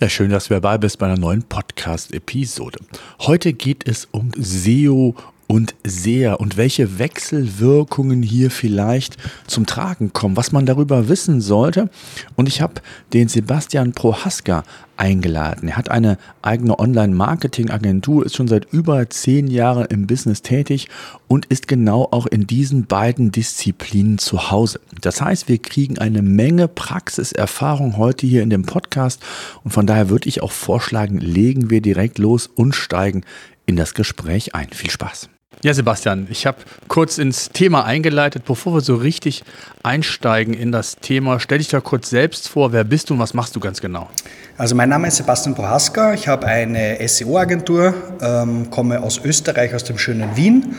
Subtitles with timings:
[0.00, 2.78] Ja, schön, dass du dabei bist bei einer neuen Podcast-Episode.
[3.18, 5.16] Heute geht es um SEO
[5.48, 9.16] und SEA und welche Wechselwirkungen hier vielleicht
[9.48, 11.90] zum Tragen kommen, was man darüber wissen sollte.
[12.36, 12.74] Und ich habe
[13.12, 14.62] den Sebastian Prohaska
[14.98, 15.68] eingeladen.
[15.68, 20.88] Er hat eine eigene Online-Marketing-Agentur, ist schon seit über zehn Jahren im Business tätig
[21.26, 24.80] und ist genau auch in diesen beiden Disziplinen zu Hause.
[25.00, 29.22] Das heißt, wir kriegen eine Menge Praxiserfahrung heute hier in dem Podcast
[29.64, 33.22] und von daher würde ich auch vorschlagen, legen wir direkt los und steigen
[33.66, 34.68] in das Gespräch ein.
[34.70, 35.28] Viel Spaß.
[35.64, 38.44] Ja, Sebastian, ich habe kurz ins Thema eingeleitet.
[38.44, 39.42] Bevor wir so richtig
[39.82, 42.72] einsteigen in das Thema, stell dich da kurz selbst vor.
[42.72, 44.08] Wer bist du und was machst du ganz genau?
[44.56, 46.14] Also mein Name ist Sebastian Prohaska.
[46.14, 50.76] Ich habe eine SEO-Agentur, ähm, komme aus Österreich, aus dem schönen Wien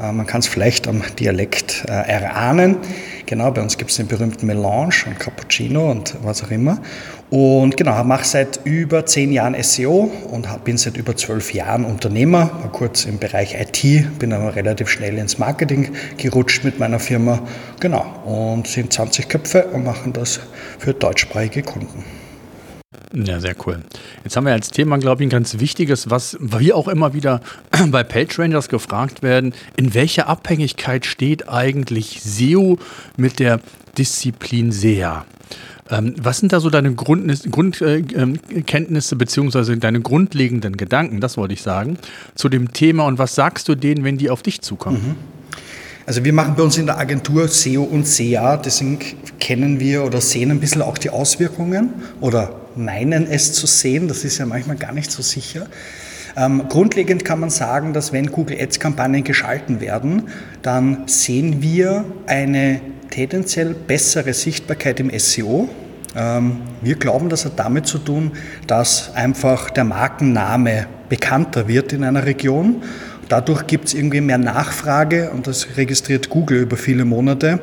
[0.00, 2.76] äh, man kann es vielleicht am Dialekt äh, erahnen.
[3.30, 6.78] Genau, bei uns gibt es den berühmten Melange und Cappuccino und was auch immer.
[7.30, 12.50] Und genau, mache seit über zehn Jahren SEO und bin seit über zwölf Jahren Unternehmer.
[12.60, 17.38] War kurz im Bereich IT, bin aber relativ schnell ins Marketing gerutscht mit meiner Firma.
[17.78, 20.40] Genau, und sind 20 Köpfe und machen das
[20.80, 22.04] für deutschsprachige Kunden.
[23.12, 23.80] Ja, sehr cool.
[24.24, 27.40] Jetzt haben wir als Thema, glaube ich, ein ganz wichtiges, was wir auch immer wieder
[27.90, 29.54] bei PageRangers gefragt werden.
[29.76, 32.78] In welcher Abhängigkeit steht eigentlich SEO
[33.16, 33.60] mit der
[33.96, 35.24] Disziplin SEA?
[35.88, 41.54] Ähm, was sind da so deine Grundkenntnisse Grund, äh, beziehungsweise deine grundlegenden Gedanken, das wollte
[41.54, 41.98] ich sagen,
[42.34, 45.02] zu dem Thema und was sagst du denen, wenn die auf dich zukommen?
[45.08, 45.16] Mhm.
[46.10, 48.98] Also wir machen bei uns in der Agentur SEO und SEA, deswegen
[49.38, 51.90] kennen wir oder sehen ein bisschen auch die Auswirkungen
[52.20, 55.68] oder meinen es zu sehen, das ist ja manchmal gar nicht so sicher.
[56.36, 60.24] Ähm, grundlegend kann man sagen, dass wenn Google Ads-Kampagnen geschalten werden,
[60.62, 65.68] dann sehen wir eine tendenziell bessere Sichtbarkeit im SEO.
[66.16, 68.32] Ähm, wir glauben, das hat damit zu tun,
[68.66, 72.82] dass einfach der Markenname bekannter wird in einer Region
[73.30, 77.60] Dadurch gibt es irgendwie mehr Nachfrage und das registriert Google über viele Monate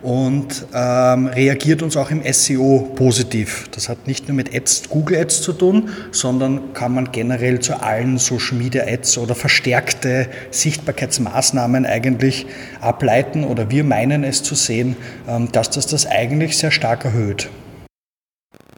[0.00, 3.68] und ähm, reagiert uns auch im SEO positiv.
[3.72, 7.82] Das hat nicht nur mit Ads, Google Ads zu tun, sondern kann man generell zu
[7.82, 12.46] allen Social Media Ads oder verstärkte Sichtbarkeitsmaßnahmen eigentlich
[12.80, 14.94] ableiten oder wir meinen es zu sehen,
[15.28, 17.50] ähm, dass das das eigentlich sehr stark erhöht.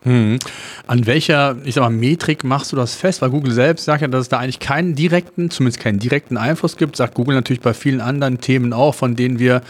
[0.03, 0.39] Hm.
[0.87, 3.21] An welcher, ich sag mal, Metrik machst du das fest?
[3.21, 6.79] Weil Google selbst sagt ja, dass es da eigentlich keinen direkten, zumindest keinen direkten Einfluss
[6.79, 6.97] gibt.
[6.97, 9.63] Sagt Google natürlich bei vielen anderen Themen auch, von denen wir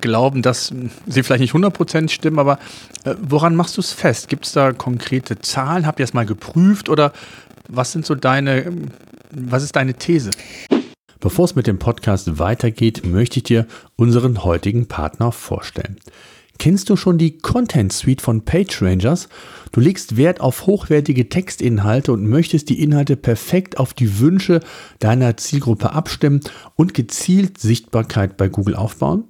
[0.00, 0.74] glauben, dass
[1.06, 2.40] sie vielleicht nicht 100% stimmen.
[2.40, 2.58] Aber
[3.04, 4.28] äh, woran machst du es fest?
[4.28, 5.86] Gibt es da konkrete Zahlen?
[5.86, 6.88] Habt ihr es mal geprüft?
[6.88, 7.12] Oder
[7.68, 8.72] was sind so deine,
[9.30, 10.30] was ist deine These?
[11.20, 13.66] Bevor es mit dem Podcast weitergeht, möchte ich dir
[13.96, 15.98] unseren heutigen Partner vorstellen.
[16.58, 19.28] Kennst du schon die Content Suite von PageRangers?
[19.72, 24.60] Du legst Wert auf hochwertige Textinhalte und möchtest die Inhalte perfekt auf die Wünsche
[24.98, 26.40] deiner Zielgruppe abstimmen
[26.76, 29.24] und gezielt Sichtbarkeit bei Google aufbauen?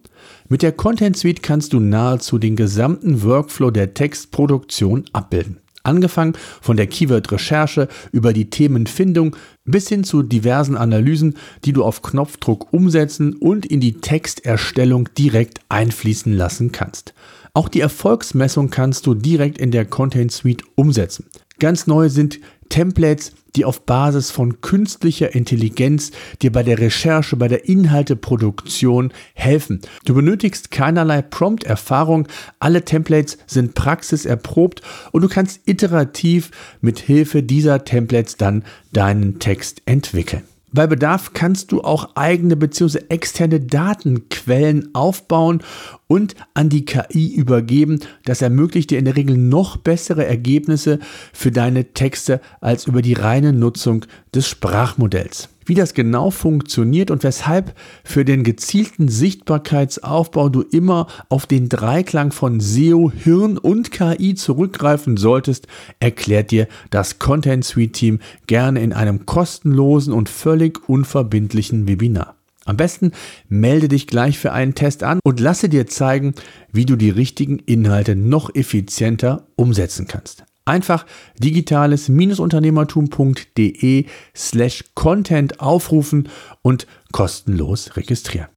[0.48, 5.58] Mit der Content Suite kannst du nahezu den gesamten Workflow der Textproduktion abbilden.
[5.84, 11.34] Angefangen von der Keyword-Recherche über die Themenfindung bis hin zu diversen Analysen,
[11.64, 17.14] die du auf Knopfdruck umsetzen und in die Texterstellung direkt einfließen lassen kannst.
[17.54, 21.26] Auch die Erfolgsmessung kannst du direkt in der Content Suite umsetzen.
[21.58, 22.38] Ganz neu sind
[22.68, 29.80] Templates, die auf Basis von künstlicher Intelligenz dir bei der Recherche, bei der Inhalteproduktion helfen.
[30.04, 32.28] Du benötigst keinerlei Prompt-Erfahrung,
[32.60, 34.82] alle Templates sind praxiserprobt
[35.12, 40.44] und du kannst iterativ mit Hilfe dieser Templates dann deinen Text entwickeln.
[40.72, 43.00] Bei Bedarf kannst du auch eigene bzw.
[43.08, 45.62] externe Datenquellen aufbauen
[46.06, 48.00] und an die KI übergeben.
[48.24, 50.98] Das ermöglicht dir in der Regel noch bessere Ergebnisse
[51.32, 54.04] für deine Texte als über die reine Nutzung
[54.34, 61.46] des Sprachmodells wie das genau funktioniert und weshalb für den gezielten Sichtbarkeitsaufbau du immer auf
[61.46, 65.68] den Dreiklang von SEO, Hirn und KI zurückgreifen solltest,
[66.00, 72.34] erklärt dir das Content Suite Team gerne in einem kostenlosen und völlig unverbindlichen Webinar.
[72.64, 73.12] Am besten
[73.48, 76.34] melde dich gleich für einen Test an und lasse dir zeigen,
[76.72, 80.44] wie du die richtigen Inhalte noch effizienter umsetzen kannst.
[80.68, 81.06] Einfach
[81.38, 84.04] digitales-unternehmertum.de
[84.36, 86.28] slash Content aufrufen
[86.60, 88.48] und kostenlos registrieren.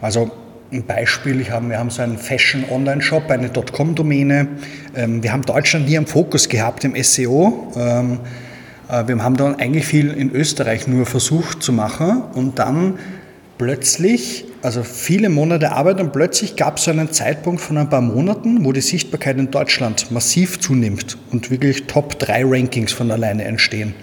[0.00, 0.32] Also
[0.72, 4.48] ein Beispiel, ich habe, wir haben so einen Fashion-Online-Shop, eine .com-Domäne.
[4.96, 7.72] Ähm, wir haben Deutschland nie im Fokus gehabt im SEO.
[7.76, 8.18] Ähm,
[8.88, 12.98] äh, wir haben dann eigentlich viel in Österreich nur versucht zu machen und dann
[13.60, 18.00] plötzlich, also viele Monate Arbeit und plötzlich gab es so einen Zeitpunkt von ein paar
[18.00, 23.44] Monaten, wo die Sichtbarkeit in Deutschland massiv zunimmt und wirklich Top 3 Rankings von alleine
[23.44, 23.94] entstehen.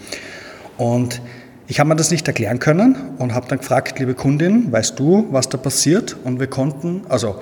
[0.77, 1.23] Und
[1.67, 5.25] ich habe mir das nicht erklären können und habe dann gefragt, liebe Kundin, weißt du,
[5.31, 6.15] was da passiert?
[6.23, 7.41] Und wir konnten, also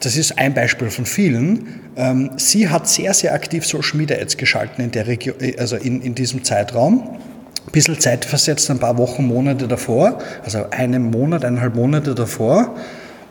[0.00, 1.82] das ist ein Beispiel von vielen.
[1.96, 6.02] Ähm, sie hat sehr, sehr aktiv Social Media Ads geschalten in, der Region, also in,
[6.02, 7.20] in diesem Zeitraum.
[7.64, 12.74] Ein bisschen Zeit versetzt, ein paar Wochen, Monate davor, also einen Monat, eineinhalb Monate davor.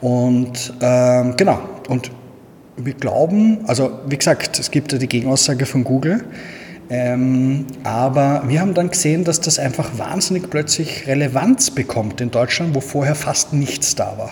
[0.01, 2.12] Und ähm, genau, und
[2.77, 6.25] wir glauben, also wie gesagt, es gibt ja die Gegenaussage von Google,
[6.89, 12.75] ähm, aber wir haben dann gesehen, dass das einfach wahnsinnig plötzlich Relevanz bekommt in Deutschland,
[12.75, 14.31] wo vorher fast nichts da war.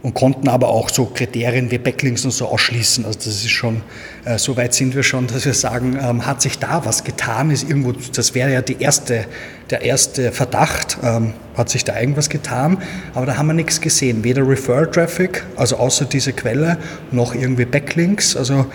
[0.00, 3.04] Und konnten aber auch so Kriterien wie Backlinks und so ausschließen.
[3.04, 3.82] Also das ist schon,
[4.24, 7.50] äh, so weit sind wir schon, dass wir sagen, ähm, hat sich da was getan?
[7.50, 9.26] Ist irgendwo, das wäre ja die erste,
[9.70, 12.80] der erste Verdacht, ähm, hat sich da irgendwas getan?
[13.14, 14.22] Aber da haben wir nichts gesehen.
[14.22, 16.78] Weder Referral Traffic, also außer diese Quelle,
[17.10, 18.36] noch irgendwie Backlinks.
[18.36, 18.66] Also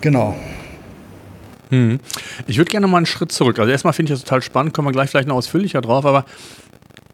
[0.00, 0.36] genau.
[1.70, 2.00] Hm.
[2.46, 3.58] Ich würde gerne mal einen Schritt zurück.
[3.58, 6.24] Also erstmal finde ich das total spannend, kommen wir gleich vielleicht noch ausführlicher drauf, aber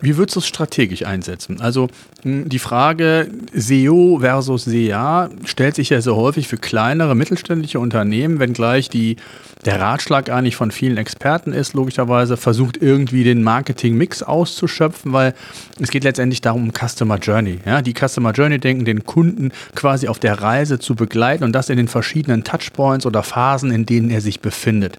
[0.01, 1.61] wie würdest du es strategisch einsetzen?
[1.61, 1.89] Also
[2.23, 8.41] hm, die Frage SEO versus SEA stellt sich ja sehr häufig für kleinere mittelständische Unternehmen,
[8.41, 9.17] wenngleich die,
[9.65, 15.35] der Ratschlag eigentlich von vielen Experten ist, logischerweise versucht irgendwie den Marketing-Mix auszuschöpfen, weil
[15.81, 17.61] es geht letztendlich darum, Customer Journey.
[17.65, 17.81] Ja?
[17.81, 21.77] Die Customer Journey denken, den Kunden quasi auf der Reise zu begleiten und das in
[21.77, 24.99] den verschiedenen Touchpoints oder Phasen, in denen er sich befindet.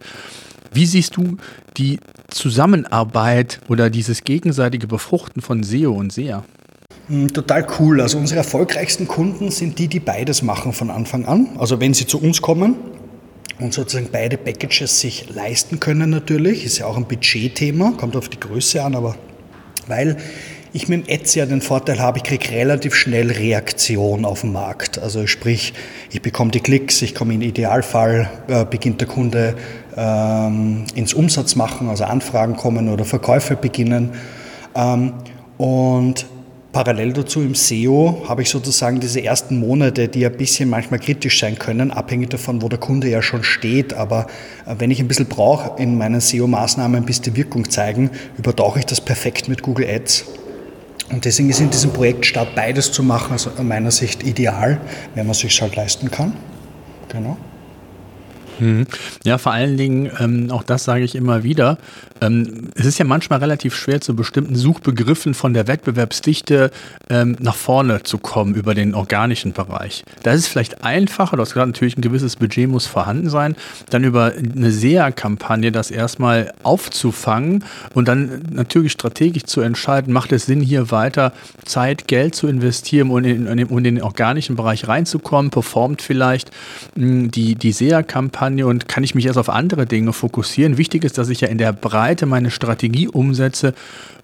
[0.76, 1.38] Wie siehst du
[1.78, 6.44] die Zusammenarbeit oder dieses gegenseitige Befruchten von SEO und SEA?
[7.08, 8.02] Hm, total cool.
[8.02, 11.48] Also unsere erfolgreichsten Kunden sind die, die beides machen von Anfang an.
[11.58, 12.76] Also wenn sie zu uns kommen
[13.58, 18.28] und sozusagen beide Packages sich leisten können natürlich, ist ja auch ein Budgetthema, kommt auf
[18.28, 19.16] die Größe an, aber
[19.88, 20.18] weil
[20.76, 24.52] ich mit dem Etsy ja den Vorteil habe, ich kriege relativ schnell Reaktion auf den
[24.52, 25.00] Markt.
[25.00, 25.74] Also sprich,
[26.12, 29.56] ich bekomme die Klicks, ich komme im Idealfall, äh, beginnt der Kunde
[29.96, 34.10] ähm, ins Umsatz machen, also Anfragen kommen oder Verkäufe beginnen.
[34.76, 35.14] Ähm,
[35.58, 36.26] und
[36.74, 41.40] parallel dazu im SEO habe ich sozusagen diese ersten Monate, die ein bisschen manchmal kritisch
[41.40, 43.94] sein können, abhängig davon, wo der Kunde ja schon steht.
[43.94, 44.28] Aber
[44.66, 48.86] äh, wenn ich ein bisschen brauche in meinen SEO-Maßnahmen, bis die Wirkung zeigen, übertauche ich
[48.86, 50.26] das perfekt mit Google Ads.
[51.12, 54.80] Und deswegen ist in diesem Projektstart beides zu machen, also aus meiner Sicht ideal,
[55.14, 56.34] wenn man es sich halt leisten kann.
[57.10, 57.38] Genau.
[58.60, 58.88] Mhm.
[59.24, 61.78] Ja, vor allen Dingen, ähm, auch das sage ich immer wieder,
[62.22, 66.72] ähm, es ist ja manchmal relativ schwer, zu bestimmten Suchbegriffen von der Wettbewerbsdichte
[67.10, 70.04] ähm, nach vorne zu kommen über den organischen Bereich.
[70.24, 73.56] Da ist es vielleicht einfacher, du hast gerade natürlich ein gewisses Budget muss vorhanden sein,
[73.90, 80.46] dann über eine SEA-Kampagne das erstmal aufzufangen und dann natürlich strategisch zu entscheiden, macht es
[80.46, 81.34] Sinn, hier weiter
[81.66, 86.52] Zeit, Geld zu investieren, um in, in, in den organischen Bereich reinzukommen, performt vielleicht
[86.96, 90.78] mh, die, die SEA-Kampagne Kampagne und kann ich mich erst auf andere Dinge fokussieren.
[90.78, 93.74] Wichtig ist, dass ich ja in der Breite meine Strategie umsetze,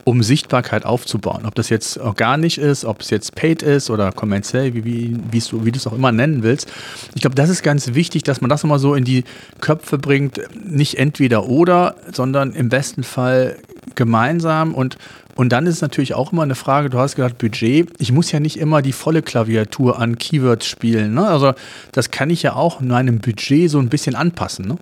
[0.04, 1.46] um Sichtbarkeit aufzubauen.
[1.46, 4.84] Ob das jetzt organisch ist, ob es jetzt paid ist oder kommerziell, wie,
[5.32, 6.72] wie, du, wie du es auch immer nennen willst.
[7.16, 9.24] Ich glaube, das ist ganz wichtig, dass man das immer so in die
[9.60, 10.42] Köpfe bringt.
[10.64, 13.58] Nicht entweder oder, sondern im besten Fall
[14.06, 14.98] gemeinsam und
[15.36, 18.32] und dann ist es natürlich auch immer eine Frage, du hast gesagt Budget, ich muss
[18.32, 21.14] ja nicht immer die volle Klaviatur an Keywords spielen.
[21.14, 21.26] Ne?
[21.26, 21.54] Also
[21.94, 24.68] das kann ich ja auch in einem Budget so ein bisschen anpassen.
[24.68, 24.78] Ne?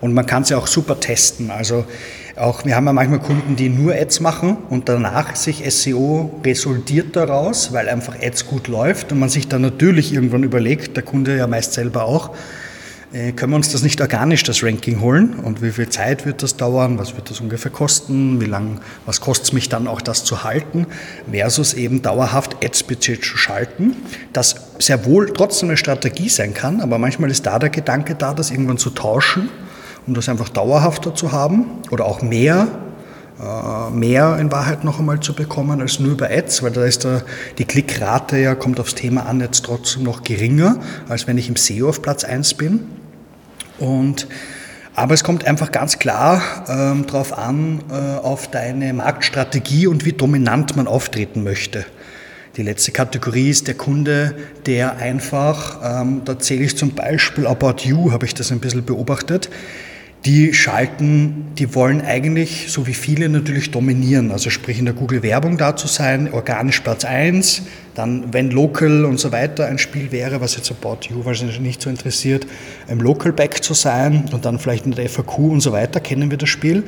[0.00, 1.50] Und man kann es ja auch super testen.
[1.50, 1.86] Also
[2.36, 7.16] auch, wir haben ja manchmal Kunden, die nur Ads machen und danach sich SEO resultiert
[7.16, 11.36] daraus, weil einfach Ads gut läuft und man sich dann natürlich irgendwann überlegt, der Kunde
[11.36, 12.30] ja meist selber auch,
[13.10, 15.34] können wir uns das nicht organisch, das Ranking holen?
[15.42, 16.98] Und wie viel Zeit wird das dauern?
[16.98, 18.38] Was wird das ungefähr kosten?
[18.40, 20.86] Wie lang, was kostet es mich dann auch, das zu halten?
[21.30, 23.96] Versus eben dauerhaft Ads-Budget zu schalten,
[24.34, 28.34] das sehr wohl trotzdem eine Strategie sein kann, aber manchmal ist da der Gedanke da,
[28.34, 29.48] das irgendwann zu tauschen,
[30.06, 32.87] um das einfach dauerhafter zu haben oder auch mehr äh,
[33.92, 37.22] mehr in Wahrheit noch einmal zu bekommen als nur über Ads, weil da ist der,
[37.58, 40.78] die Klickrate ja, kommt aufs Thema an, jetzt trotzdem noch geringer,
[41.08, 42.80] als wenn ich im SEO auf Platz 1 bin.
[43.78, 44.26] Und,
[44.94, 50.12] aber es kommt einfach ganz klar ähm, darauf an, äh, auf deine Marktstrategie und wie
[50.12, 51.86] dominant man auftreten möchte.
[52.56, 54.34] Die letzte Kategorie ist der Kunde,
[54.66, 58.84] der einfach, ähm, da zähle ich zum Beispiel About You, habe ich das ein bisschen
[58.84, 59.48] beobachtet,
[60.24, 64.32] die schalten, die wollen eigentlich, so wie viele natürlich, dominieren.
[64.32, 67.62] Also sprich in der Google-Werbung da zu sein, organisch Platz 1,
[67.94, 71.82] dann wenn Local und so weiter ein Spiel wäre, was jetzt About You wahrscheinlich nicht
[71.82, 72.46] so interessiert,
[72.88, 76.30] im Local Back zu sein und dann vielleicht in der FAQ und so weiter, kennen
[76.30, 76.84] wir das Spiel.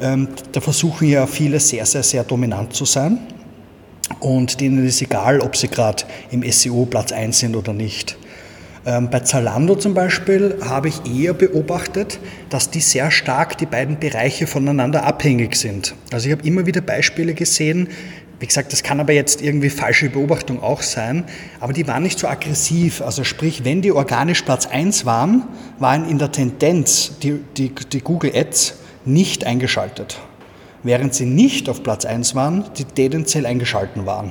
[0.00, 3.18] Ähm, da versuchen ja viele sehr, sehr, sehr dominant zu sein
[4.20, 8.18] und denen ist egal, ob sie gerade im SEO Platz 1 sind oder nicht.
[8.86, 13.98] Ähm, bei Zalando zum Beispiel habe ich eher beobachtet, dass die sehr stark die beiden
[13.98, 15.96] Bereiche voneinander abhängig sind.
[16.12, 17.88] Also ich habe immer wieder Beispiele gesehen,
[18.38, 21.24] wie gesagt, das kann aber jetzt irgendwie falsche Beobachtung auch sein,
[21.58, 23.00] aber die waren nicht so aggressiv.
[23.00, 25.44] Also sprich, wenn die organisch Platz 1 waren,
[25.78, 28.74] waren in der Tendenz die, die, die Google Ads
[29.04, 30.20] nicht eingeschaltet,
[30.82, 34.30] während sie nicht auf Platz 1 waren, die tendenziell eingeschalten waren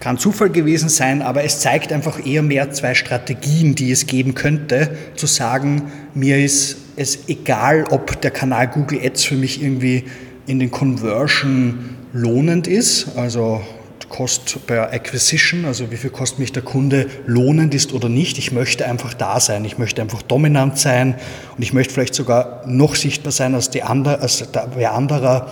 [0.00, 4.34] kann Zufall gewesen sein, aber es zeigt einfach eher mehr zwei Strategien, die es geben
[4.34, 10.04] könnte, zu sagen, mir ist es egal, ob der Kanal Google Ads für mich irgendwie
[10.46, 13.62] in den Conversion lohnend ist, also
[14.08, 18.38] Cost per Acquisition, also wie viel kostet mich der Kunde lohnend ist oder nicht.
[18.38, 21.16] Ich möchte einfach da sein, ich möchte einfach dominant sein
[21.56, 25.50] und ich möchte vielleicht sogar noch sichtbar sein als, die andere, als der anderer,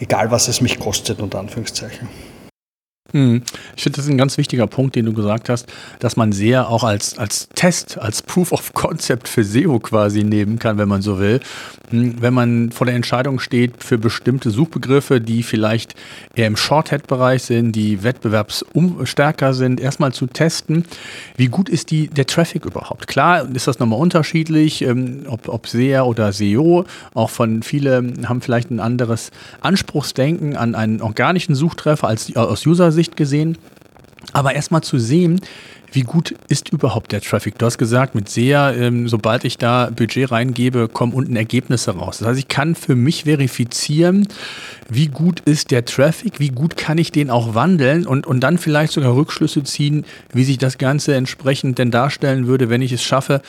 [0.00, 2.08] egal was es mich kostet, unter Anführungszeichen.
[3.12, 3.42] Hm.
[3.76, 5.66] Ich finde, das ist ein ganz wichtiger Punkt, den du gesagt hast,
[6.00, 10.58] dass man sehr auch als, als Test, als Proof of Concept für SEO quasi nehmen
[10.58, 11.40] kann, wenn man so will.
[11.90, 15.94] Hm, wenn man vor der Entscheidung steht für bestimmte Suchbegriffe, die vielleicht
[16.34, 20.84] eher im Shorthead-Bereich sind, die wettbewerbsstärker sind, erstmal zu testen,
[21.36, 23.06] wie gut ist die, der Traffic überhaupt?
[23.06, 26.84] Klar ist das nochmal unterschiedlich, ähm, ob, ob SEA oder SEO.
[27.12, 29.30] Auch von viele haben vielleicht ein anderes
[29.60, 33.58] Anspruchsdenken an einen organischen Suchtreffer als aus User-Sicht Sicht gesehen.
[34.32, 35.40] Aber erstmal zu sehen,
[35.94, 37.56] wie gut ist überhaupt der Traffic?
[37.56, 42.18] Du hast gesagt, mit SEA, ähm, sobald ich da Budget reingebe, kommen unten Ergebnisse raus.
[42.18, 44.26] Das heißt, ich kann für mich verifizieren,
[44.88, 48.58] wie gut ist der Traffic, wie gut kann ich den auch wandeln und, und dann
[48.58, 53.04] vielleicht sogar Rückschlüsse ziehen, wie sich das Ganze entsprechend denn darstellen würde, wenn ich es
[53.04, 53.40] schaffe,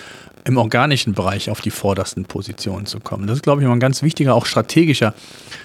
[0.45, 3.25] im organischen Bereich auf die vordersten Positionen zu kommen.
[3.25, 5.15] Das ist, glaube ich, mal ein ganz wichtiger, auch strategischer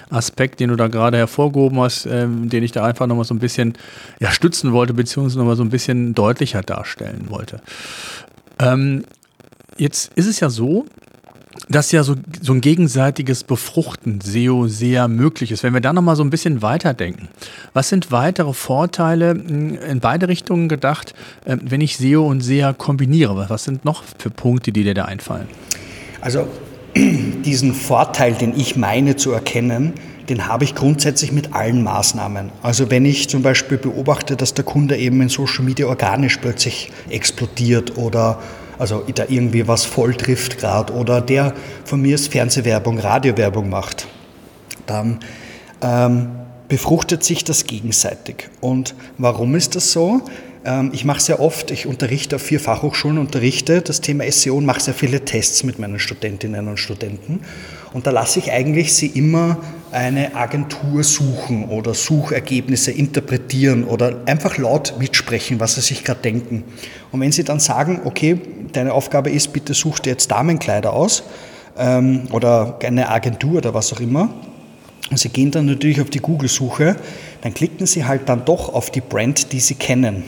[0.09, 3.39] Aspekt, den du da gerade hervorgehoben hast, ähm, den ich da einfach nochmal so ein
[3.39, 3.75] bisschen
[4.19, 7.61] ja, stützen wollte, beziehungsweise nochmal so ein bisschen deutlicher darstellen wollte.
[8.57, 9.05] Ähm,
[9.77, 10.85] jetzt ist es ja so,
[11.69, 15.63] dass ja so, so ein gegenseitiges Befruchten SEO sehr möglich ist.
[15.63, 17.29] Wenn wir da nochmal so ein bisschen weiterdenken,
[17.73, 21.13] was sind weitere Vorteile hm, in beide Richtungen gedacht,
[21.45, 23.45] ähm, wenn ich SEO und SEA kombiniere?
[23.49, 25.47] Was sind noch für Punkte, die dir da einfallen?
[26.21, 26.47] Also
[26.95, 29.93] diesen Vorteil, den ich meine zu erkennen,
[30.29, 32.51] den habe ich grundsätzlich mit allen Maßnahmen.
[32.61, 36.91] Also wenn ich zum Beispiel beobachte, dass der Kunde eben in Social Media organisch plötzlich
[37.09, 38.39] explodiert oder
[38.81, 41.53] also da irgendwie was voll trifft gerade oder der
[41.85, 44.07] von mir ist Fernsehwerbung, Radiowerbung macht,
[44.87, 45.19] dann
[45.83, 46.31] ähm,
[46.67, 48.49] befruchtet sich das gegenseitig.
[48.59, 50.21] Und warum ist das so?
[50.65, 54.65] Ähm, ich mache sehr oft, ich unterrichte auf vier Fachhochschulen, unterrichte das Thema SEO und
[54.65, 57.41] mache sehr viele Tests mit meinen Studentinnen und Studenten.
[57.93, 59.57] Und da lasse ich eigentlich sie immer
[59.91, 66.63] eine Agentur suchen oder Suchergebnisse interpretieren oder einfach laut mitsprechen, was sie sich gerade denken.
[67.11, 68.39] Und wenn sie dann sagen, okay,
[68.71, 71.23] deine Aufgabe ist, bitte such dir jetzt Damenkleider aus
[71.77, 74.29] ähm, oder eine Agentur oder was auch immer,
[75.09, 76.95] und sie gehen dann natürlich auf die Google-Suche,
[77.41, 80.23] dann klicken sie halt dann doch auf die Brand, die sie kennen.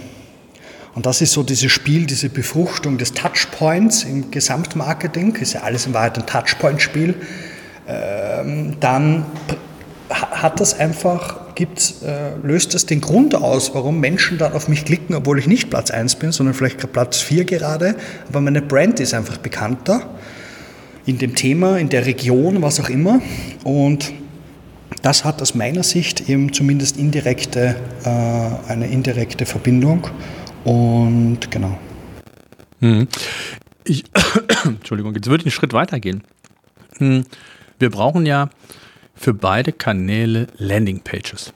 [0.94, 5.86] Und das ist so dieses Spiel, diese Befruchtung des Touchpoints im Gesamtmarketing, ist ja alles
[5.86, 7.16] in Wahrheit ein Touchpoint-Spiel
[7.86, 9.26] dann
[10.10, 14.86] hat das einfach, gibt's, äh, löst das den Grund aus, warum Menschen dann auf mich
[14.86, 17.96] klicken, obwohl ich nicht Platz 1 bin, sondern vielleicht Platz 4 gerade,
[18.30, 20.10] aber meine Brand ist einfach bekannter
[21.06, 23.22] in dem Thema, in der Region, was auch immer.
[23.64, 24.14] Und
[25.02, 27.76] das hat aus meiner Sicht eben zumindest indirekte,
[28.06, 30.08] äh, eine indirekte Verbindung.
[30.64, 31.78] Und genau.
[32.80, 33.08] Hm.
[33.84, 34.06] Ich,
[34.66, 36.24] Entschuldigung, jetzt würde ich einen Schritt weitergehen.
[37.00, 37.26] Hm.
[37.80, 38.50] Wir brauchen ja
[39.16, 41.54] für beide Kanäle Landingpages.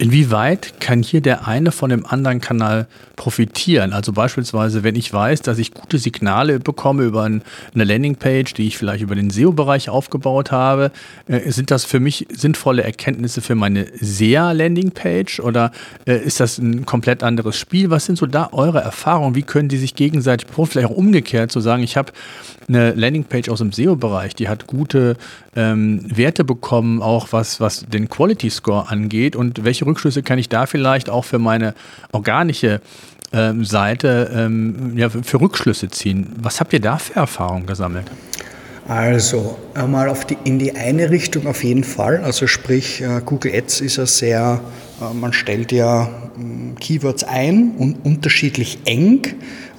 [0.00, 2.86] Inwieweit kann hier der eine von dem anderen Kanal
[3.16, 3.92] profitieren?
[3.92, 7.42] Also beispielsweise, wenn ich weiß, dass ich gute Signale bekomme über eine
[7.74, 10.92] Landingpage, die ich vielleicht über den SEO-Bereich aufgebaut habe,
[11.26, 15.72] äh, sind das für mich sinnvolle Erkenntnisse für meine SEA-Landingpage oder
[16.06, 17.90] äh, ist das ein komplett anderes Spiel?
[17.90, 19.34] Was sind so da eure Erfahrungen?
[19.34, 22.12] Wie können die sich gegenseitig, vielleicht auch umgekehrt zu sagen, ich habe
[22.68, 25.16] eine Landingpage aus dem SEO-Bereich, die hat gute
[25.56, 30.48] ähm, Werte bekommen, auch was, was den Quality Score angeht und welche Rückschlüsse kann ich
[30.48, 31.74] da vielleicht auch für meine
[32.12, 32.80] organische
[33.32, 36.32] ähm, Seite ähm, ja, für Rückschlüsse ziehen?
[36.40, 38.06] Was habt ihr da für Erfahrungen gesammelt?
[38.88, 42.22] Also einmal die, in die eine Richtung auf jeden Fall.
[42.24, 44.60] Also sprich, äh, Google Ads ist ja sehr,
[45.00, 49.34] äh, man stellt ja mm, Keywords ein und unterschiedlich eng.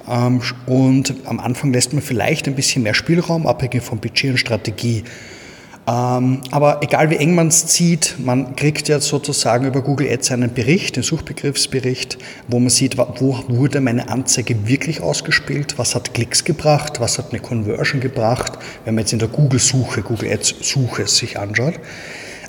[0.08, 4.38] Ähm, und am Anfang lässt man vielleicht ein bisschen mehr Spielraum, abhängig vom Budget und
[4.38, 5.02] Strategie.
[5.90, 10.30] Ähm, aber egal wie eng man es zieht, man kriegt ja sozusagen über Google Ads
[10.30, 12.16] einen Bericht, den Suchbegriffsbericht,
[12.46, 17.30] wo man sieht, wo wurde meine Anzeige wirklich ausgespielt, was hat Klicks gebracht, was hat
[17.30, 18.52] eine Conversion gebracht,
[18.84, 21.74] wenn man jetzt in der Google-Suche, Google Ads-Suche sich anschaut.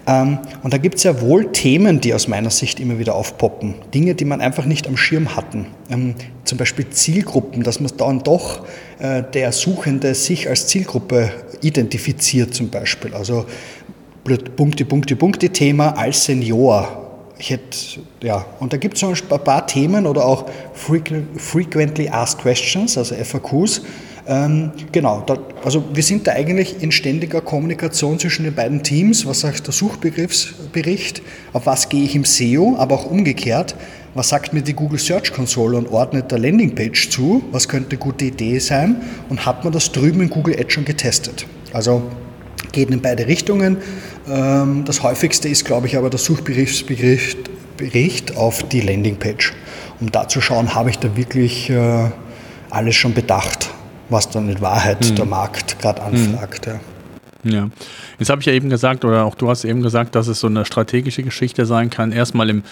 [0.07, 3.75] Ähm, und da gibt es ja wohl Themen, die aus meiner Sicht immer wieder aufpoppen.
[3.93, 5.67] Dinge, die man einfach nicht am Schirm hatten.
[5.89, 8.65] Ähm, zum Beispiel Zielgruppen, dass man dann doch
[8.99, 11.31] äh, der Suchende sich als Zielgruppe
[11.61, 13.13] identifiziert zum Beispiel.
[13.13, 13.45] Also
[14.55, 16.97] Punkte, Punkte, Punkte Thema als Senior.
[17.37, 17.77] Ich hätte,
[18.21, 23.15] ja, und da gibt es so ein paar Themen oder auch Frequently Asked Questions, also
[23.15, 23.81] FAQs,
[24.31, 29.25] ähm, genau, da, also wir sind da eigentlich in ständiger Kommunikation zwischen den beiden Teams.
[29.25, 31.21] Was sagt der Suchbegriffsbericht?
[31.51, 32.77] Auf was gehe ich im SEO?
[32.77, 33.75] Aber auch umgekehrt,
[34.13, 37.43] was sagt mir die Google Search Console und ordnet der Landingpage zu?
[37.51, 39.01] Was könnte eine gute Idee sein?
[39.27, 41.45] Und hat man das drüben in Google Ads schon getestet?
[41.73, 42.01] Also
[42.71, 43.79] geht in beide Richtungen.
[44.29, 46.87] Ähm, das häufigste ist, glaube ich, aber der Suchbericht
[48.37, 49.51] auf die Landingpage,
[49.99, 52.05] um da zu schauen, habe ich da wirklich äh,
[52.69, 53.71] alles schon bedacht
[54.11, 55.15] was dann in Wahrheit hm.
[55.15, 56.67] der Markt gerade anfragt.
[56.67, 56.79] Hm.
[57.43, 57.51] Ja.
[57.51, 57.69] ja.
[58.19, 60.47] Jetzt habe ich ja eben gesagt, oder auch du hast eben gesagt, dass es so
[60.47, 62.11] eine strategische Geschichte sein kann.
[62.11, 62.63] Erstmal im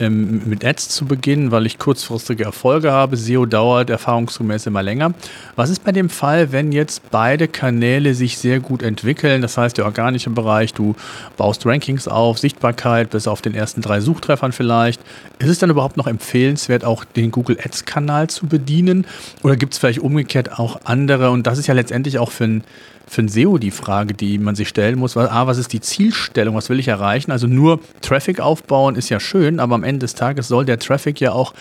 [0.00, 3.16] ähm, mit Ads zu beginnen, weil ich kurzfristige Erfolge habe.
[3.16, 5.14] SEO dauert erfahrungsgemäß immer länger.
[5.56, 9.42] Was ist bei dem Fall, wenn jetzt beide Kanäle sich sehr gut entwickeln?
[9.42, 10.94] Das heißt, der organische Bereich, du
[11.36, 15.00] baust Rankings auf, Sichtbarkeit bis auf den ersten drei Suchtreffern vielleicht.
[15.38, 19.06] Ist es dann überhaupt noch empfehlenswert, auch den Google Ads-Kanal zu bedienen?
[19.42, 21.30] Oder gibt es vielleicht umgekehrt auch andere?
[21.30, 22.64] Und das ist ja letztendlich auch für ein
[23.06, 25.16] für ein SEO die Frage, die man sich stellen muss.
[25.16, 26.54] A, was ist die Zielstellung?
[26.54, 27.30] Was will ich erreichen?
[27.30, 31.20] Also nur Traffic aufbauen ist ja schön, aber am Ende des Tages soll der Traffic
[31.20, 31.54] ja auch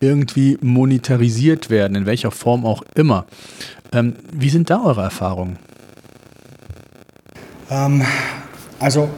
[0.00, 3.26] irgendwie monetarisiert werden, in welcher Form auch immer.
[3.92, 5.58] Ähm, wie sind da eure Erfahrungen?
[7.70, 8.02] Ähm,
[8.78, 9.08] also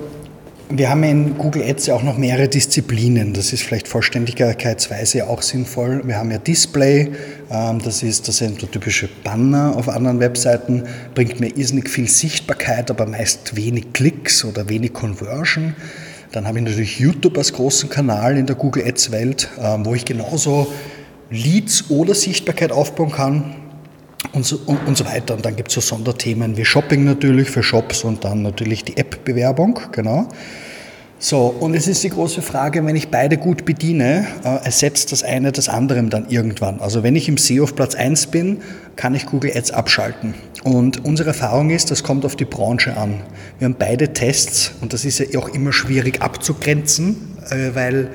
[0.72, 3.34] wir haben in Google Ads ja auch noch mehrere Disziplinen.
[3.34, 6.02] Das ist vielleicht vollständigkeitsweise auch sinnvoll.
[6.04, 7.10] Wir haben ja Display,
[7.50, 12.08] ähm, das ist, das sind so typische Banner auf anderen Webseiten, bringt mir irrsinnig viel
[12.08, 15.74] Sichtbarkeit, aber meist wenig Klicks oder wenig Conversion.
[16.30, 19.94] Dann habe ich natürlich YouTube als großen Kanal in der Google Ads Welt, ähm, wo
[19.94, 20.72] ich genauso
[21.30, 23.59] Leads oder Sichtbarkeit aufbauen kann
[24.32, 25.34] und so, und, und so weiter.
[25.34, 28.96] Und dann gibt es so Sonderthemen wie Shopping natürlich für Shops und dann natürlich die
[28.96, 30.28] App-Bewerbung, genau.
[31.22, 35.22] So, und es ist die große Frage, wenn ich beide gut bediene, äh, ersetzt das
[35.22, 36.80] eine das andere dann irgendwann.
[36.80, 38.62] Also wenn ich im SEO auf Platz 1 bin,
[38.96, 40.32] kann ich Google Ads abschalten.
[40.64, 43.20] Und unsere Erfahrung ist, das kommt auf die Branche an.
[43.58, 48.08] Wir haben beide Tests und das ist ja auch immer schwierig abzugrenzen, äh, weil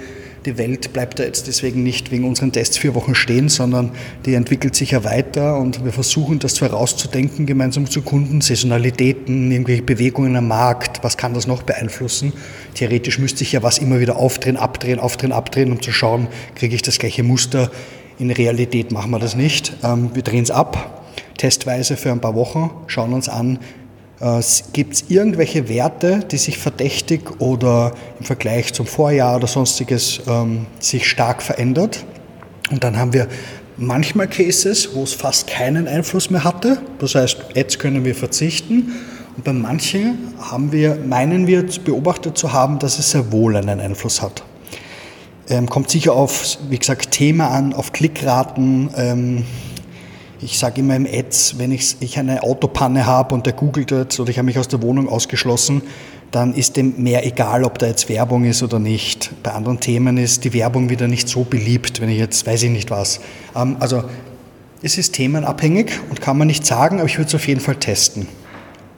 [0.46, 3.92] die Welt bleibt da jetzt deswegen nicht wegen unseren Tests vier Wochen stehen, sondern
[4.26, 6.70] die entwickelt sich ja weiter und wir versuchen das zwar
[7.46, 12.34] gemeinsam zu Kunden, Saisonalitäten, irgendwelche Bewegungen am Markt, was kann das noch beeinflussen.
[12.76, 16.76] Theoretisch müsste ich ja was immer wieder aufdrehen, abdrehen, aufdrehen, abdrehen, um zu schauen, kriege
[16.76, 17.72] ich das gleiche Muster.
[18.20, 19.76] In Realität machen wir das nicht.
[19.84, 21.04] Ähm, wir drehen es ab,
[21.38, 23.60] testweise für ein paar Wochen, schauen uns an,
[24.72, 30.68] Gibt es irgendwelche Werte, die sich verdächtig oder im Vergleich zum Vorjahr oder sonstiges ähm,
[30.80, 32.06] sich stark verändert?
[32.72, 33.28] Und dann haben wir
[33.78, 36.82] manchmal Cases, wo es fast keinen Einfluss mehr hatte.
[37.00, 38.94] Das heißt, jetzt können wir verzichten.
[39.36, 43.80] Und bei manchen haben wir, meinen wir beobachtet zu haben, dass es sehr wohl einen
[43.80, 44.44] Einfluss hat.
[45.50, 49.46] Ähm, kommt sicher auf, wie gesagt, Thema an, auf Klickraten, ähm,
[50.42, 54.20] ich sage immer im Ads, wenn ich, ich eine Autopanne habe und der googelt jetzt
[54.20, 55.82] oder ich habe mich aus der Wohnung ausgeschlossen,
[56.32, 59.32] dann ist dem mehr egal, ob da jetzt Werbung ist oder nicht.
[59.44, 62.72] Bei anderen Themen ist die Werbung wieder nicht so beliebt, wenn ich jetzt, weiß ich
[62.72, 63.22] nicht was.
[63.56, 64.04] Ähm, also
[64.82, 67.78] es ist themenabhängig und kann man nicht sagen, aber ich würde es auf jeden Fall
[67.78, 68.28] testen.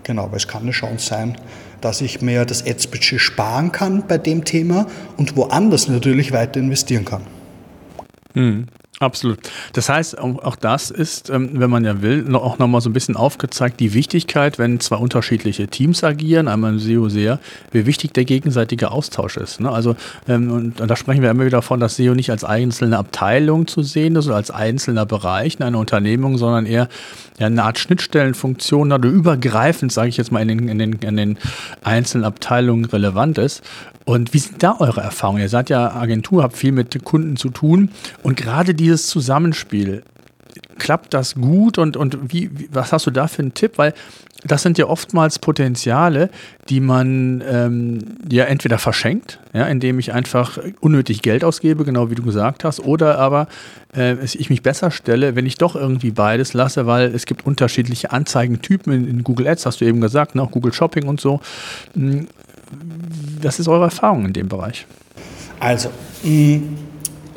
[0.04, 1.38] Genau, weil es kann eine Chance sein,
[1.82, 7.06] dass ich mir das Ads-Budget sparen kann bei dem Thema und woanders natürlich weiter investieren
[7.06, 7.22] kann.
[8.34, 8.68] Hm.
[9.00, 9.38] Absolut.
[9.74, 13.16] Das heißt, auch das ist, ähm, wenn man ja will, auch nochmal so ein bisschen
[13.16, 17.40] aufgezeigt, die Wichtigkeit, wenn zwei unterschiedliche Teams agieren, einmal im SEO sehr,
[17.72, 19.60] wie wichtig der gegenseitige Austausch ist.
[19.60, 19.72] Ne?
[19.72, 19.96] Also,
[20.28, 23.84] ähm, und da sprechen wir immer wieder davon, dass SEO nicht als einzelne Abteilung zu
[23.84, 26.90] sehen ist oder als einzelner Bereich in einer Unternehmung, sondern eher
[27.40, 31.38] eine Art Schnittstellenfunktion oder übergreifend, sage ich jetzt mal, in den, in, den, in den
[31.84, 33.62] einzelnen Abteilungen relevant ist.
[34.08, 35.42] Und wie sind da eure Erfahrungen?
[35.42, 37.90] Ihr seid ja Agentur, habt viel mit Kunden zu tun
[38.24, 40.02] und gerade dieses Zusammenspiel,
[40.78, 43.74] klappt das gut und, und wie, was hast du da für einen Tipp?
[43.78, 43.94] Weil
[44.46, 46.30] das sind ja oftmals Potenziale,
[46.70, 48.00] die man ähm,
[48.32, 52.80] ja entweder verschenkt, ja, indem ich einfach unnötig Geld ausgebe, genau wie du gesagt hast,
[52.80, 53.48] oder aber
[53.94, 58.14] äh, ich mich besser stelle, wenn ich doch irgendwie beides lasse, weil es gibt unterschiedliche
[58.14, 61.42] Anzeigentypen in, in Google Ads, hast du eben gesagt, ne, auch Google Shopping und so.
[63.42, 64.86] Was ist eure Erfahrung in dem Bereich?
[65.60, 65.90] Also,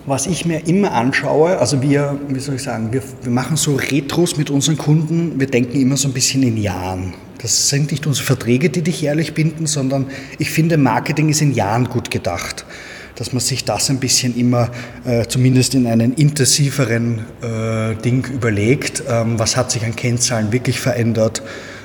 [0.06, 3.76] was ich mir immer anschaue, also wir, wie soll ich sagen, wir, wir machen so
[3.76, 7.14] Retros mit unseren Kunden, wir denken immer so ein bisschen in Jahren.
[7.40, 10.06] Das sind nicht unsere Verträge, die dich jährlich binden, sondern
[10.38, 12.66] ich finde, Marketing ist in Jahren gut gedacht.
[13.14, 14.70] Dass man sich das ein bisschen immer,
[15.04, 20.80] äh, zumindest in einem intensiveren äh, Ding überlegt, ähm, was hat sich an Kennzahlen wirklich
[20.80, 21.42] verändert,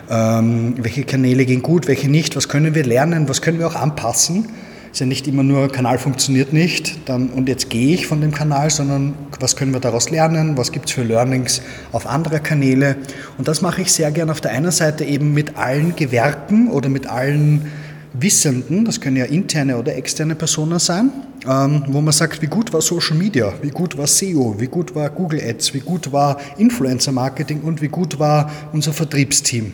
[0.09, 3.75] ähm, welche Kanäle gehen gut, welche nicht, was können wir lernen, was können wir auch
[3.75, 4.47] anpassen.
[4.85, 8.21] Es ist ja nicht immer nur, Kanal funktioniert nicht dann, und jetzt gehe ich von
[8.21, 12.39] dem Kanal, sondern was können wir daraus lernen, was gibt es für Learnings auf andere
[12.39, 12.95] Kanäle.
[13.37, 16.87] Und das mache ich sehr gern auf der einen Seite eben mit allen Gewerken oder
[16.87, 17.69] mit allen
[18.13, 21.11] Wissenden, das können ja interne oder externe Personen sein,
[21.45, 24.95] ähm, wo man sagt, wie gut war Social Media, wie gut war SEO, wie gut
[24.95, 29.73] war Google Ads, wie gut war Influencer Marketing und wie gut war unser Vertriebsteam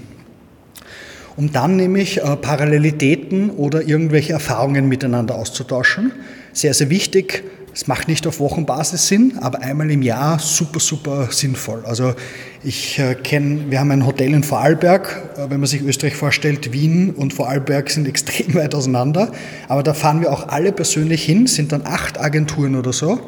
[1.41, 6.11] um dann nämlich äh, Parallelitäten oder irgendwelche Erfahrungen miteinander auszutauschen.
[6.53, 7.43] Sehr, sehr wichtig.
[7.73, 11.83] Es macht nicht auf Wochenbasis Sinn, aber einmal im Jahr super, super sinnvoll.
[11.83, 12.13] Also
[12.63, 15.31] ich äh, kenne, wir haben ein Hotel in Vorarlberg.
[15.35, 19.31] Äh, wenn man sich Österreich vorstellt, Wien und Vorarlberg sind extrem weit auseinander.
[19.67, 23.19] Aber da fahren wir auch alle persönlich hin, sind dann acht Agenturen oder so,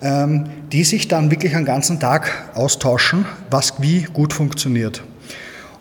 [0.00, 5.02] ähm, die sich dann wirklich einen ganzen Tag austauschen, was wie gut funktioniert.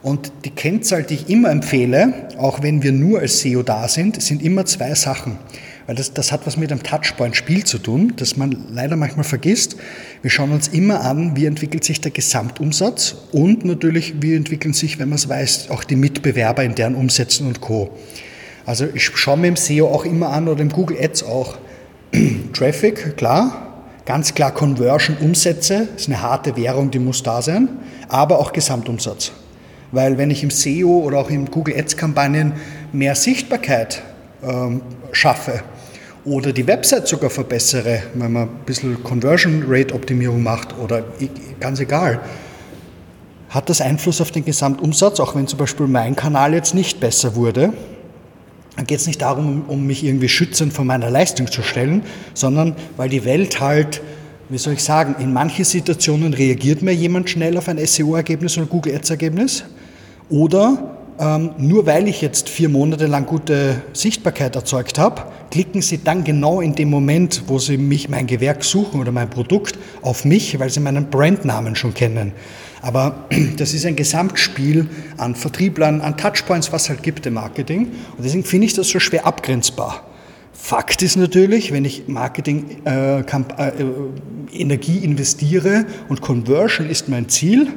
[0.03, 4.21] Und die Kennzahl, die ich immer empfehle, auch wenn wir nur als SEO da sind,
[4.21, 5.37] sind immer zwei Sachen.
[5.87, 9.77] Weil das, das hat was mit einem Touchpoint-Spiel zu tun, das man leider manchmal vergisst.
[10.21, 14.99] Wir schauen uns immer an, wie entwickelt sich der Gesamtumsatz und natürlich, wie entwickeln sich,
[14.99, 17.89] wenn man es weiß, auch die Mitbewerber in deren Umsätzen und Co.
[18.65, 21.57] Also ich schaue mir im SEO auch immer an oder im Google Ads auch.
[22.53, 27.69] Traffic, klar, ganz klar Conversion, Umsätze, ist eine harte Währung, die muss da sein,
[28.09, 29.31] aber auch Gesamtumsatz.
[29.91, 32.53] Weil wenn ich im SEO oder auch im Google Ads-Kampagnen
[32.91, 34.01] mehr Sichtbarkeit
[34.43, 35.61] ähm, schaffe
[36.25, 41.03] oder die Website sogar verbessere, wenn man ein bisschen Conversion Rate Optimierung macht oder
[41.59, 42.19] ganz egal,
[43.49, 47.35] hat das Einfluss auf den Gesamtumsatz, auch wenn zum Beispiel mein Kanal jetzt nicht besser
[47.35, 47.71] wurde.
[48.75, 52.75] Dann geht es nicht darum, um mich irgendwie schützend von meiner Leistung zu stellen, sondern
[52.97, 54.01] weil die Welt halt
[54.49, 58.67] wie soll ich sagen, in manchen Situationen reagiert mir jemand schnell auf ein SEO-Ergebnis oder
[58.67, 59.65] Google Ads-Ergebnis.
[60.29, 66.03] Oder ähm, nur weil ich jetzt vier Monate lang gute Sichtbarkeit erzeugt habe, klicken Sie
[66.03, 70.25] dann genau in dem Moment, wo Sie mich, mein Gewerk suchen oder mein Produkt, auf
[70.25, 72.33] mich, weil Sie meinen Brandnamen schon kennen.
[72.81, 73.25] Aber
[73.57, 74.87] das ist ein Gesamtspiel
[75.17, 77.87] an Vertrieblern, an Touchpoints, was halt gibt im Marketing.
[78.17, 80.03] Und deswegen finde ich das so schwer abgrenzbar.
[80.53, 83.23] Fakt ist natürlich, wenn ich Marketing äh, äh,
[84.53, 87.69] Energie investiere und Conversion ist mein Ziel,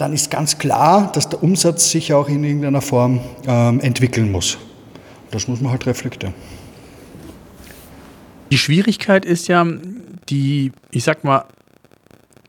[0.00, 4.56] dann ist ganz klar, dass der Umsatz sich auch in irgendeiner Form ähm, entwickeln muss.
[5.30, 6.34] Das muss man halt reflektieren.
[8.50, 9.66] Die Schwierigkeit ist ja,
[10.28, 11.44] die, ich sag mal,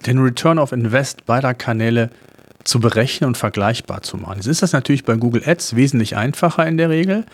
[0.05, 2.09] den Return of Invest beider Kanäle
[2.63, 4.37] zu berechnen und vergleichbar zu machen.
[4.37, 7.25] Jetzt ist das natürlich bei Google Ads wesentlich einfacher in der Regel.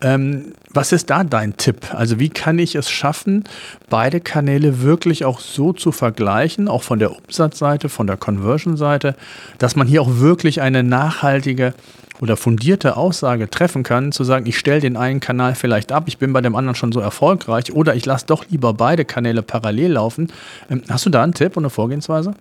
[0.00, 1.94] Ähm, was ist da dein Tipp?
[1.94, 3.44] Also wie kann ich es schaffen,
[3.88, 9.16] beide Kanäle wirklich auch so zu vergleichen, auch von der Umsatzseite, von der Conversion-Seite,
[9.58, 11.74] dass man hier auch wirklich eine nachhaltige
[12.20, 16.18] oder fundierte Aussage treffen kann, zu sagen, ich stelle den einen Kanal vielleicht ab, ich
[16.18, 19.92] bin bei dem anderen schon so erfolgreich oder ich lasse doch lieber beide Kanäle parallel
[19.92, 20.32] laufen.
[20.70, 22.34] Ähm, hast du da einen Tipp und eine Vorgehensweise?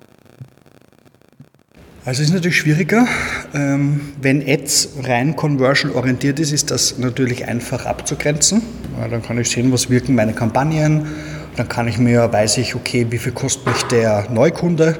[2.05, 3.07] Also es ist natürlich schwieriger.
[3.53, 8.61] Ähm, wenn Ads rein conversion-orientiert ist, ist das natürlich einfach abzugrenzen.
[9.09, 11.07] Dann kann ich sehen, was wirken meine Kampagnen.
[11.55, 14.97] Dann kann ich mir, weiß ich, okay, wie viel kostet mich der Neukunde.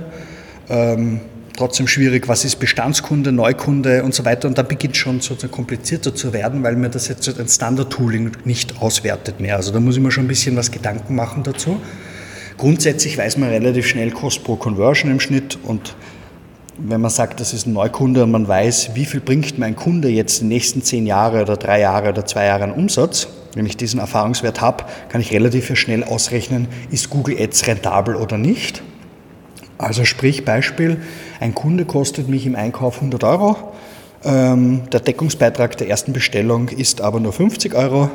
[0.70, 1.20] Ähm,
[1.58, 4.48] trotzdem schwierig, was ist Bestandskunde, Neukunde und so weiter.
[4.48, 8.82] Und da beginnt schon sozusagen komplizierter zu werden, weil mir das jetzt ein Standard-Tooling nicht
[8.82, 9.58] auswertet mehr.
[9.58, 11.82] Also da muss ich mir schon ein bisschen was Gedanken machen dazu.
[12.58, 15.96] Grundsätzlich weiß man relativ schnell Kost pro Conversion im Schnitt und
[16.78, 20.10] wenn man sagt, das ist ein Neukunde und man weiß, wie viel bringt mein Kunde
[20.10, 23.78] jetzt die nächsten zehn Jahre oder drei Jahre oder zwei Jahre an Umsatz, wenn ich
[23.78, 28.82] diesen Erfahrungswert habe, kann ich relativ schnell ausrechnen, ist Google Ads rentabel oder nicht.
[29.78, 31.02] Also sprich Beispiel,
[31.40, 33.56] ein Kunde kostet mich im Einkauf 100 Euro,
[34.26, 38.10] ähm, der Deckungsbeitrag der ersten Bestellung ist aber nur 50 Euro.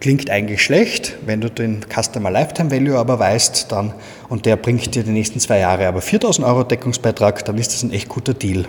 [0.00, 3.92] Klingt eigentlich schlecht, wenn du den Customer Lifetime Value aber weißt, dann,
[4.28, 7.82] und der bringt dir die nächsten zwei Jahre aber 4000 Euro Deckungsbeitrag, dann ist das
[7.82, 8.66] ein echt guter Deal.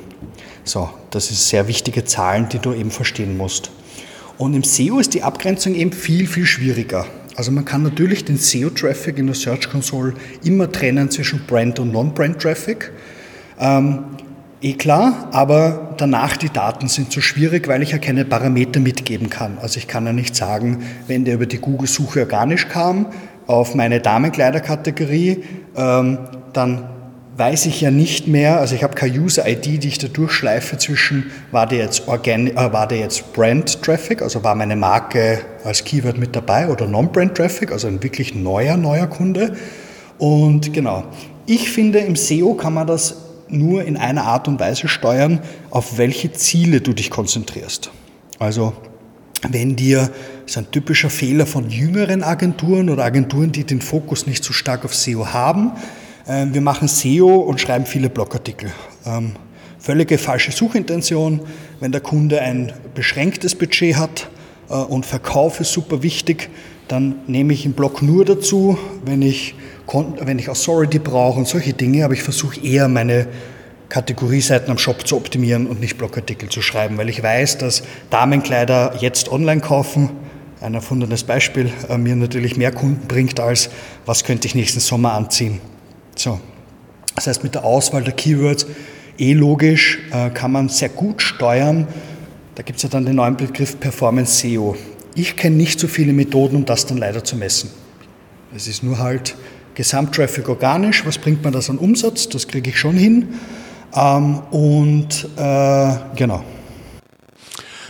[0.63, 3.70] So, das sind sehr wichtige Zahlen, die du eben verstehen musst.
[4.39, 7.06] Und im SEO ist die Abgrenzung eben viel, viel schwieriger.
[7.36, 10.13] Also man kann natürlich den SEO-Traffic in der Search Console
[10.44, 12.92] immer trennen zwischen Brand und Non-Brand-Traffic.
[13.60, 14.00] Ähm,
[14.62, 19.30] Eh klar, aber danach die Daten sind so schwierig, weil ich ja keine Parameter mitgeben
[19.30, 19.58] kann.
[19.62, 23.06] Also ich kann ja nicht sagen, wenn der über die Google-Suche organisch kam
[23.48, 25.45] auf meine Damenkleiderkategorie,
[25.78, 26.17] ähm,
[26.52, 26.89] dann
[27.38, 31.32] weiß ich ja nicht mehr, also ich habe keine User-ID, die ich da durchschleife zwischen,
[31.52, 36.36] war der jetzt, äh, war der jetzt Brand-Traffic, also war meine Marke als Keyword mit
[36.36, 39.56] dabei oder Non-Brand-Traffic, also ein wirklich neuer, neuer Kunde.
[40.17, 41.06] Und genau,
[41.45, 45.98] ich finde, im SEO kann man das nur in einer Art und Weise steuern, auf
[45.98, 47.92] welche Ziele du dich konzentrierst.
[48.40, 48.74] Also
[49.48, 50.10] wenn dir,
[50.44, 54.54] das ist ein typischer Fehler von jüngeren Agenturen oder Agenturen, die den Fokus nicht so
[54.54, 55.72] stark auf SEO haben,
[56.28, 58.72] äh, wir machen SEO und schreiben viele Blogartikel.
[59.06, 59.34] Ähm,
[59.80, 61.42] völlige falsche Suchintention.
[61.80, 64.30] Wenn der Kunde ein beschränktes Budget hat
[64.70, 66.50] äh, und Verkauf ist super wichtig,
[66.88, 69.56] dann nehme ich einen Blog nur dazu, wenn ich
[69.93, 73.28] wenn ich Authority brauche und solche Dinge, aber ich versuche eher meine
[73.89, 78.95] Kategorieseiten am Shop zu optimieren und nicht Blogartikel zu schreiben, weil ich weiß, dass Damenkleider
[78.99, 80.12] jetzt online kaufen,
[80.62, 83.69] ein erfundenes Beispiel, äh, mir natürlich mehr Kunden bringt als,
[84.06, 85.60] was könnte ich nächsten Sommer anziehen.
[86.15, 86.39] So.
[87.15, 88.67] Das heißt, mit der Auswahl der Keywords,
[89.17, 91.88] eh logisch, äh, kann man sehr gut steuern.
[92.56, 94.75] Da gibt es ja dann den neuen Begriff Performance SEO.
[95.15, 97.71] Ich kenne nicht so viele Methoden, um das dann leider zu messen.
[98.56, 99.36] Es ist nur halt
[99.80, 102.28] Gesamttraffic organisch, was bringt man das an Umsatz?
[102.28, 103.30] Das kriege ich schon hin.
[103.96, 106.44] Ähm, und äh, genau.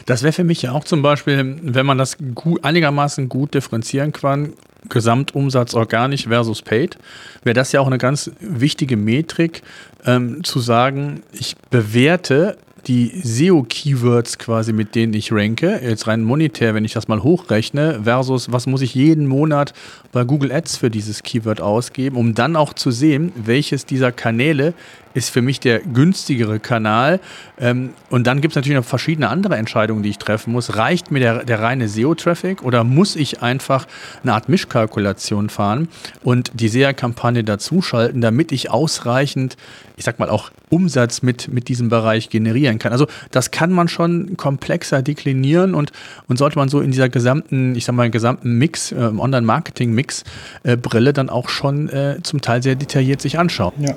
[0.05, 4.11] Das wäre für mich ja auch zum Beispiel, wenn man das gut, einigermaßen gut differenzieren
[4.11, 4.53] kann,
[4.87, 6.99] Gesamtumsatz organisch versus paid,
[7.43, 9.63] wäre das ja auch eine ganz wichtige Metrik,
[10.05, 16.73] ähm, zu sagen, ich bewerte die SEO-Keywords quasi, mit denen ich ranke, jetzt rein monetär,
[16.73, 19.73] wenn ich das mal hochrechne, versus was muss ich jeden Monat
[20.11, 24.73] bei Google Ads für dieses Keyword ausgeben, um dann auch zu sehen, welches dieser Kanäle
[25.13, 27.19] ist für mich der günstigere Kanal.
[27.59, 30.75] Ähm, und dann gibt es natürlich noch verschiedene andere Entscheidungen, die ich treffen muss.
[30.75, 33.87] Reicht mir der, der reine SEO-Traffic oder muss ich einfach
[34.23, 35.89] eine Art Mischkalkulation fahren
[36.23, 39.57] und die SEA-Kampagne dazuschalten, damit ich ausreichend,
[39.97, 42.91] ich sag mal, auch Umsatz mit, mit diesem Bereich generieren kann?
[42.91, 45.91] Also das kann man schon komplexer deklinieren und,
[46.27, 51.13] und sollte man so in dieser gesamten, ich sag mal, gesamten Mix, äh, Online-Marketing-Mix-Brille äh,
[51.13, 53.73] dann auch schon äh, zum Teil sehr detailliert sich anschauen.
[53.79, 53.95] Ja.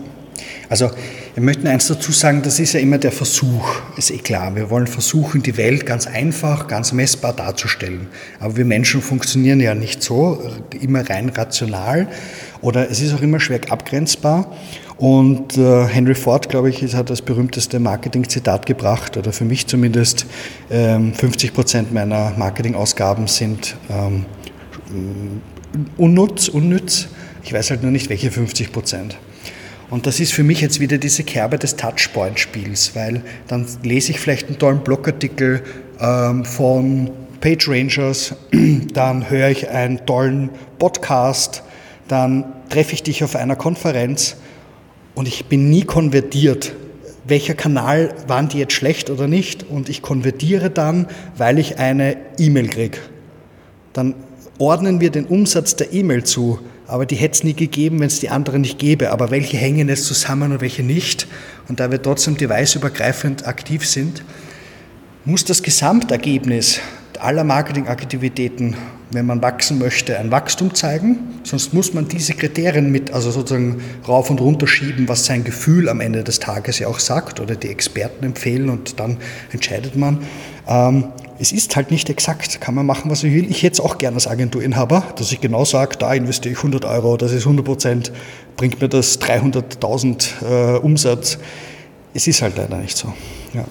[0.69, 0.91] Also
[1.35, 4.55] wir möchten eins dazu sagen, das ist ja immer der Versuch, ist eh klar.
[4.55, 8.09] Wir wollen versuchen, die Welt ganz einfach, ganz messbar darzustellen.
[8.41, 10.43] Aber wir Menschen funktionieren ja nicht so,
[10.81, 12.09] immer rein rational
[12.61, 14.53] oder es ist auch immer schwer abgrenzbar.
[14.99, 20.27] Und äh, Henry Ford, glaube ich, hat das berühmteste Marketing-Zitat gebracht, oder für mich zumindest,
[20.71, 24.27] ähm, 50 Prozent meiner Marketingausgaben sind ähm,
[25.97, 27.09] unnutz, unnütz.
[27.43, 29.17] Ich weiß halt nur nicht, welche 50 Prozent.
[29.93, 34.21] Und das ist für mich jetzt wieder diese Kerbe des Touchpoint-Spiels, weil dann lese ich
[34.21, 35.63] vielleicht einen tollen Blogartikel
[36.01, 37.11] ähm, von
[37.43, 38.35] Page Rangers,
[38.95, 41.63] dann höre ich einen tollen Podcast,
[42.09, 44.37] dann treffe ich dich auf einer Konferenz
[45.15, 46.73] und ich bin nie konvertiert.
[47.27, 49.69] Welcher Kanal waren die jetzt schlecht oder nicht?
[49.69, 52.97] Und ich konvertiere dann, weil ich eine E-Mail kriege.
[53.93, 54.15] Dann
[54.59, 56.61] ordnen wir den Umsatz der E-Mail zu
[56.93, 59.13] aber die hätte es nie gegeben, wenn es die anderen nicht gäbe.
[59.13, 61.27] Aber welche hängen jetzt zusammen und welche nicht?
[61.69, 64.23] Und da wir trotzdem deviceübergreifend aktiv sind,
[65.25, 66.81] muss das Gesamtergebnis
[67.19, 68.77] aller Marketingaktivitäten,
[69.11, 71.19] wenn man wachsen möchte, ein Wachstum zeigen.
[71.45, 75.89] Sonst muss man diese Kriterien mit, also sozusagen rauf und runter schieben, was sein Gefühl
[75.89, 79.17] am Ende des Tages ja auch sagt oder die Experten empfehlen und dann
[79.51, 80.19] entscheidet man.
[80.69, 81.05] Ähm,
[81.39, 83.51] es ist halt nicht exakt, kann man machen, was man will.
[83.51, 86.85] Ich hätte es auch gerne als Agenturinhaber, dass ich genau sage, da investiere ich 100
[86.85, 88.13] Euro, das ist 100 Prozent,
[88.57, 91.39] bringt mir das 300.000 äh, Umsatz.
[92.15, 93.13] Es ist halt leider nicht so.
[93.55, 93.65] Ja.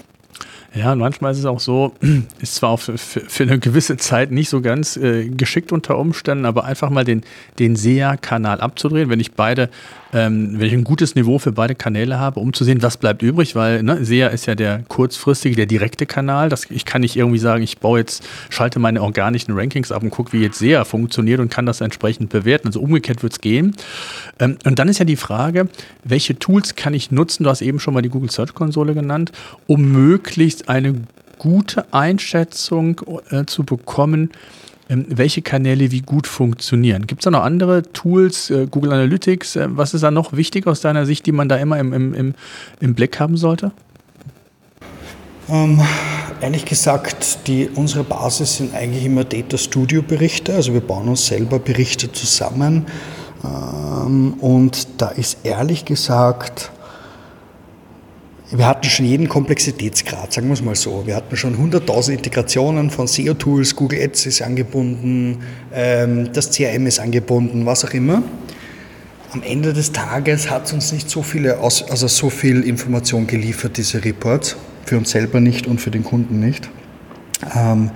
[0.74, 1.94] Ja, und manchmal ist es auch so,
[2.42, 6.46] ist zwar auch für, für eine gewisse Zeit nicht so ganz äh, geschickt unter Umständen,
[6.46, 7.24] aber einfach mal den,
[7.60, 9.70] den SEA-Kanal abzudrehen, wenn ich beide,
[10.14, 13.22] ähm, wenn ich ein gutes Niveau für beide Kanäle habe, um zu sehen, was bleibt
[13.22, 16.50] übrig, weil ne, SEA ist ja der kurzfristige, der direkte Kanal.
[16.50, 20.10] Das, ich kann nicht irgendwie sagen, ich baue jetzt, schalte meine organischen Rankings ab und
[20.10, 22.68] gucke, wie jetzt SEA funktioniert und kann das entsprechend bewerten.
[22.68, 23.76] Also umgekehrt wird es gehen.
[24.40, 25.70] Ähm, und dann ist ja die Frage,
[26.04, 27.44] welche Tools kann ich nutzen?
[27.44, 29.32] Du hast eben schon mal die Google Search Konsole genannt,
[29.68, 30.96] um möglichst eine
[31.38, 34.30] gute Einschätzung äh, zu bekommen,
[34.92, 37.08] welche Kanäle wie gut funktionieren.
[37.08, 39.56] Gibt es da noch andere Tools, äh, Google Analytics?
[39.56, 42.14] Äh, was ist da noch wichtig aus deiner Sicht, die man da immer im, im,
[42.14, 42.34] im,
[42.80, 43.72] im Blick haben sollte?
[45.50, 45.82] Ähm,
[46.42, 50.54] ehrlich gesagt, die, unsere Basis sind eigentlich immer Data Studio Berichte.
[50.54, 52.86] Also wir bauen uns selber Berichte zusammen.
[53.44, 56.72] Ähm, und da ist ehrlich gesagt
[58.52, 61.04] wir hatten schon jeden Komplexitätsgrad, sagen wir es mal so.
[61.06, 65.40] Wir hatten schon 100.000 Integrationen von SEO-Tools, Google Ads ist angebunden,
[65.74, 68.24] ähm, das CRM ist angebunden, was auch immer.
[69.32, 73.78] Am Ende des Tages hat es uns nicht so viele, also so viel Information geliefert,
[73.78, 76.70] diese Reports, für uns selber nicht und für den Kunden nicht.
[77.56, 77.92] Ähm,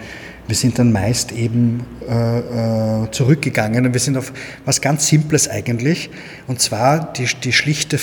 [0.47, 4.31] wir sind dann meist eben äh, äh, zurückgegangen und wir sind auf
[4.63, 6.09] was ganz Simples eigentlich,
[6.47, 7.97] und zwar die, die, schlichte,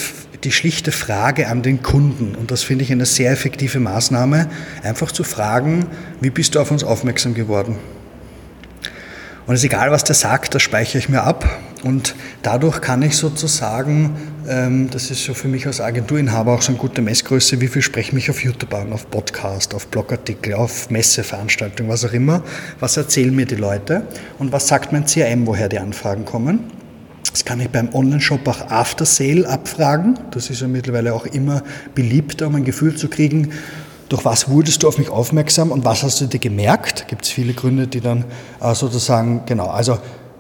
[0.45, 2.35] die schlichte Frage an den Kunden.
[2.35, 4.49] Und das finde ich eine sehr effektive Maßnahme,
[4.83, 5.87] einfach zu fragen,
[6.21, 7.77] wie bist du auf uns aufmerksam geworden?
[9.47, 11.49] Und es ist egal, was der sagt, das speichere ich mir ab.
[11.83, 14.17] Und dadurch kann ich sozusagen,
[14.49, 17.83] ähm, das ist so für mich als Agenturinhaber auch so eine gute Messgröße, wie viel
[17.83, 22.45] spreche ich mich auf YouTube an, auf Podcast, auf Blogartikel, auf Messeveranstaltungen, was auch immer.
[22.79, 24.07] Was erzählen mir die Leute
[24.39, 26.82] und was sagt mein CRM, woher die Anfragen kommen?
[27.33, 30.19] Das kann ich beim Online-Shop auch After Sale abfragen.
[30.31, 31.63] Das ist ja mittlerweile auch immer
[31.95, 33.53] beliebter, um ein Gefühl zu kriegen,
[34.11, 37.09] durch was wurdest du auf mich aufmerksam und was hast du dir gemerkt?
[37.09, 38.27] Gibt es viele Gründe, die dann
[38.61, 39.97] äh, sozusagen, genau, also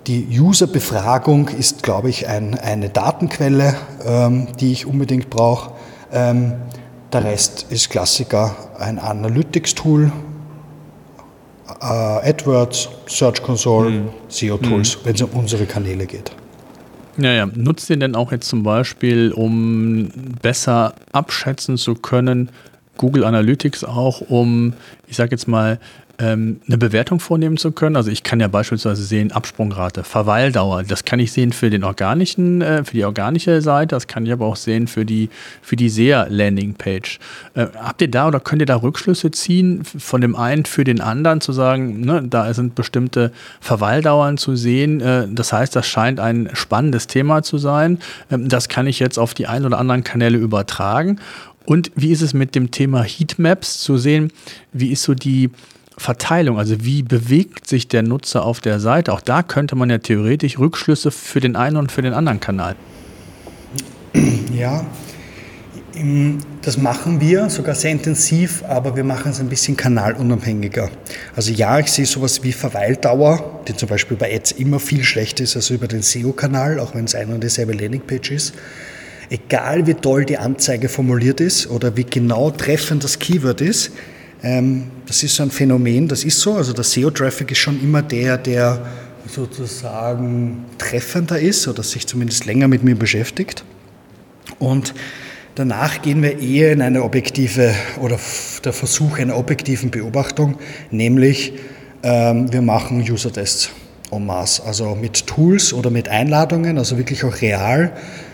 [0.06, 3.74] die User-Befragung ist, glaube ich, ein, eine Datenquelle,
[4.04, 5.72] ähm, die ich unbedingt brauche.
[6.12, 6.52] Ähm,
[7.14, 10.12] der Rest ist Klassiker, ein Analytics-Tool,
[11.80, 14.08] äh, AdWords, Search Console, mhm.
[14.28, 15.00] SEO-Tools, mhm.
[15.04, 16.32] wenn es um unsere Kanäle geht.
[17.18, 17.46] Ja, ja.
[17.46, 20.08] Nutzt ihr denn auch jetzt zum Beispiel, um
[20.40, 22.50] besser abschätzen zu können,
[22.96, 24.74] Google Analytics auch, um,
[25.08, 25.78] ich sage jetzt mal,
[26.18, 27.96] ähm, eine Bewertung vornehmen zu können.
[27.96, 30.82] Also ich kann ja beispielsweise sehen, Absprungrate, Verweildauer.
[30.82, 33.96] Das kann ich sehen für den organischen, äh, für die organische Seite.
[33.96, 35.30] Das kann ich aber auch sehen für die,
[35.62, 37.18] für die SEA-Landing-Page.
[37.54, 41.00] Äh, habt ihr da oder könnt ihr da Rückschlüsse ziehen von dem einen für den
[41.00, 45.00] anderen zu sagen, ne, da sind bestimmte Verweildauern zu sehen.
[45.00, 47.98] Äh, das heißt, das scheint ein spannendes Thema zu sein.
[48.30, 51.18] Ähm, das kann ich jetzt auf die ein oder anderen Kanäle übertragen.
[51.64, 54.32] Und wie ist es mit dem Thema Heatmaps zu sehen?
[54.72, 55.50] Wie ist so die
[55.98, 59.12] Verteilung, also wie bewegt sich der Nutzer auf der Seite?
[59.12, 62.76] Auch da könnte man ja theoretisch Rückschlüsse für den einen und für den anderen Kanal.
[64.54, 64.84] Ja,
[66.62, 70.90] das machen wir sogar sehr intensiv, aber wir machen es ein bisschen kanalunabhängiger.
[71.36, 75.44] Also ja, ich sehe sowas wie Verweildauer, die zum Beispiel bei Ads immer viel schlechter
[75.44, 78.54] ist als über den SEO-Kanal, auch wenn es ein und dieselbe Landingpage ist.
[79.28, 83.92] Egal wie toll die Anzeige formuliert ist oder wie genau treffend das Keyword ist,
[84.42, 86.54] das ist so ein Phänomen, das ist so.
[86.54, 88.84] Also der SEO-Traffic ist schon immer der, der
[89.28, 93.64] sozusagen treffender ist oder sich zumindest länger mit mir beschäftigt.
[94.58, 94.94] Und
[95.54, 98.18] danach gehen wir eher in eine objektive oder
[98.64, 100.58] der Versuch einer objektiven Beobachtung,
[100.90, 101.52] nämlich
[102.02, 103.70] ähm, wir machen User-Tests
[104.10, 107.92] en masse, also mit Tools oder mit Einladungen, also wirklich auch real.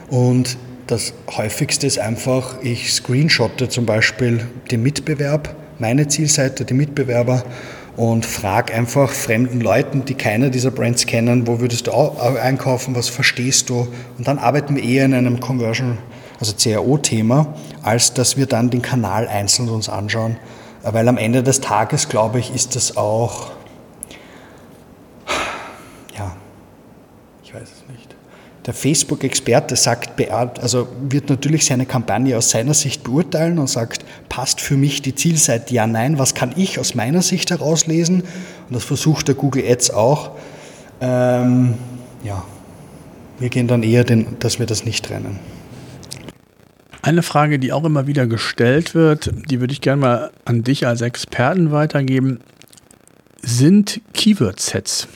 [0.08, 4.40] Und das häufigste ist einfach, ich screenshotte zum Beispiel
[4.70, 7.42] den Mitbewerb meine Zielseite, die Mitbewerber
[7.96, 13.08] und frag einfach fremden Leuten, die keine dieser Brands kennen, wo würdest du einkaufen, was
[13.08, 13.88] verstehst du?
[14.16, 15.98] Und dann arbeiten wir eher in einem Conversion,
[16.38, 20.36] also CRO-Thema, als dass wir dann den Kanal einzeln uns anschauen.
[20.82, 23.50] Weil am Ende des Tages, glaube ich, ist das auch,
[26.16, 26.36] ja,
[27.42, 28.14] ich weiß es nicht
[28.68, 30.20] der Facebook-Experte sagt,
[30.61, 35.14] also wird natürlich seine Kampagne aus seiner Sicht beurteilen und sagt, passt für mich die
[35.14, 38.20] Zielseite ja, nein, was kann ich aus meiner Sicht herauslesen?
[38.20, 40.33] Und das versucht der Google Ads auch.
[41.00, 41.76] Ähm,
[42.22, 42.44] ja,
[43.38, 45.38] wir gehen dann eher, den, dass wir das nicht trennen.
[47.00, 50.87] Eine Frage, die auch immer wieder gestellt wird, die würde ich gerne mal an dich
[50.87, 52.40] als Experten weitergeben.
[53.40, 55.09] Sind Keyword-Sets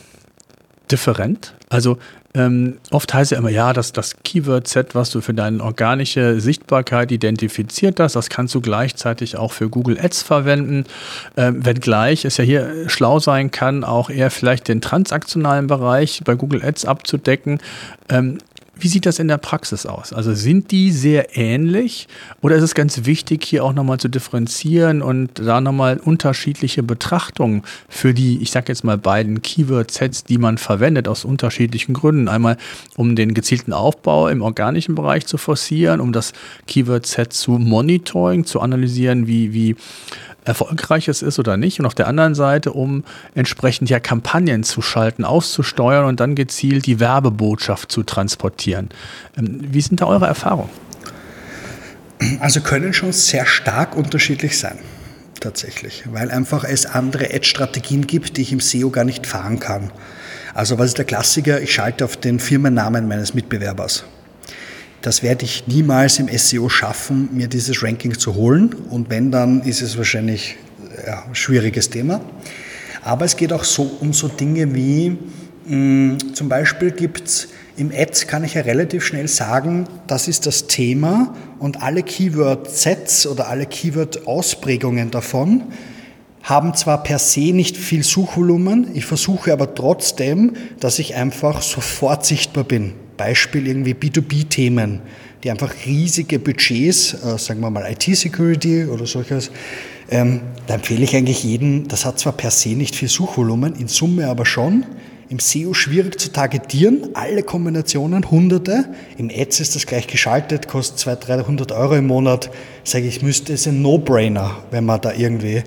[0.91, 1.55] different?
[1.69, 1.99] Also
[2.35, 7.13] ähm, oft heißt ja immer, ja, dass das Keyword-Set, was du für deine organische Sichtbarkeit
[7.13, 10.85] identifiziert hast, das kannst du gleichzeitig auch für Google Ads verwenden.
[11.37, 16.35] Ähm, wenngleich es ja hier schlau sein kann, auch eher vielleicht den transaktionalen Bereich bei
[16.35, 17.61] Google Ads abzudecken.
[18.09, 18.39] Ähm,
[18.83, 20.13] wie sieht das in der Praxis aus?
[20.13, 22.09] Also sind die sehr ähnlich
[22.41, 27.63] oder ist es ganz wichtig, hier auch nochmal zu differenzieren und da nochmal unterschiedliche Betrachtungen
[27.89, 32.27] für die, ich sage jetzt mal, beiden Keyword-Sets, die man verwendet, aus unterschiedlichen Gründen.
[32.27, 32.57] Einmal,
[32.97, 36.33] um den gezielten Aufbau im organischen Bereich zu forcieren, um das
[36.67, 39.77] Keyword-Set zu monitoring, zu analysieren, wie, wie
[40.45, 41.81] erfolgreich es ist oder nicht.
[41.81, 46.87] Und auf der anderen Seite, um entsprechend ja Kampagnen zu schalten, auszusteuern und dann gezielt
[46.87, 48.91] die Werbebotschaft zu transportieren.
[49.37, 50.71] Ähm, wie sind da eure Erfahrungen?
[52.41, 54.79] Also können schon sehr stark unterschiedlich sein,
[55.41, 59.91] tatsächlich, weil einfach es andere Ad-Strategien gibt, die ich im SEO gar nicht fahren kann.
[60.55, 61.61] Also was ist der Klassiker?
[61.61, 64.05] Ich schalte auf den Firmennamen meines Mitbewerbers.
[65.03, 68.73] Das werde ich niemals im SEO schaffen, mir dieses Ranking zu holen.
[68.89, 70.57] Und wenn, dann ist es wahrscheinlich
[71.07, 72.21] ja, ein schwieriges Thema.
[73.03, 75.19] Aber es geht auch so um so Dinge wie,
[75.67, 80.29] mh, mm, zum Beispiel gibt es im Ads kann ich ja relativ schnell sagen, das
[80.29, 85.65] ist das Thema und alle Keyword-Sets oder alle Keyword-Ausprägungen davon
[86.43, 92.27] haben zwar per se nicht viel Suchvolumen, ich versuche aber trotzdem, dass ich einfach sofort
[92.27, 92.93] sichtbar bin.
[93.17, 95.01] Beispiel irgendwie B2B-Themen,
[95.43, 99.51] die einfach riesige Budgets, äh, sagen wir mal IT-Security oder solches,
[100.11, 103.89] ähm, da empfehle ich eigentlich jedem, das hat zwar per se nicht viel Suchvolumen, in
[103.89, 104.85] Summe aber schon.
[105.29, 108.85] Im SEO schwierig zu targetieren, alle Kombinationen, hunderte.
[109.17, 112.51] Im Ads ist das gleich geschaltet, kostet 200, 300 Euro im Monat.
[112.85, 115.63] Sage ich, müsste es ein No-Brainer, wenn man da irgendwie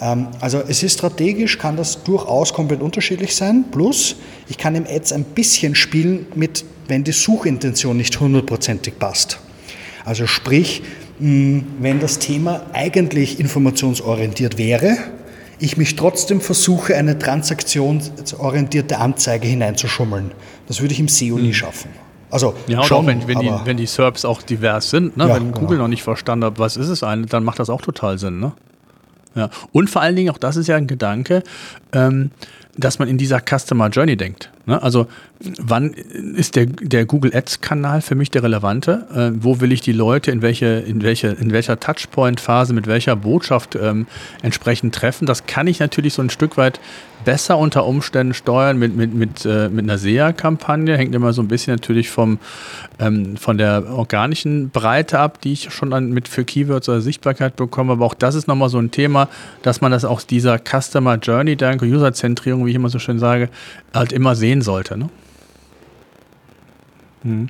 [0.00, 3.64] ähm, also es ist strategisch, kann das durchaus komplett unterschiedlich sein.
[3.70, 4.16] Plus,
[4.48, 9.38] ich kann im Ads ein bisschen spielen mit, wenn die Suchintention nicht hundertprozentig passt.
[10.04, 10.82] Also sprich,
[11.18, 14.96] wenn das Thema eigentlich informationsorientiert wäre,
[15.58, 20.32] ich mich trotzdem versuche, eine transaktionsorientierte Anzeige hineinzuschummeln.
[20.66, 21.54] Das würde ich im SEO nie hm.
[21.54, 21.90] schaffen.
[22.30, 25.28] Also ja, schon, wenn, wenn, die, wenn die SERPs auch divers sind, ne?
[25.28, 25.82] ja, wenn Google genau.
[25.82, 28.40] noch nicht verstanden hat, was ist es eigentlich, dann macht das auch total Sinn.
[28.40, 28.52] Ne?
[29.36, 29.50] Ja.
[29.70, 31.44] Und vor allen Dingen, auch das ist ja ein Gedanke,
[31.92, 32.32] ähm,
[32.76, 34.50] dass man in dieser Customer Journey denkt.
[34.66, 34.82] Ne?
[34.82, 35.06] Also
[35.58, 39.06] wann ist der, der Google Ads-Kanal für mich der relevante?
[39.14, 43.16] Äh, wo will ich die Leute in, welche, in, welche, in welcher Touchpoint-Phase, mit welcher
[43.16, 44.06] Botschaft ähm,
[44.42, 45.26] entsprechend treffen?
[45.26, 46.80] Das kann ich natürlich so ein Stück weit
[47.24, 50.96] besser unter Umständen steuern mit, mit, mit, äh, mit einer SEA-Kampagne.
[50.96, 52.38] Hängt immer so ein bisschen natürlich vom,
[52.98, 57.56] ähm, von der organischen Breite ab, die ich schon an, mit für Keywords oder Sichtbarkeit
[57.56, 57.92] bekomme.
[57.92, 59.28] Aber auch das ist nochmal so ein Thema,
[59.62, 63.48] dass man das aus dieser Customer Journey, danke User-Zentrierung, wie ich immer so schön sage,
[63.94, 64.96] halt immer sehen sollte.
[64.96, 65.10] Ne?
[67.22, 67.48] Hm.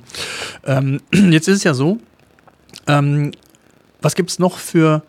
[0.65, 1.01] Ähm,
[1.31, 1.99] jetzt ist es ja so,
[2.87, 3.31] ähm,
[4.01, 5.03] was gibt es noch für,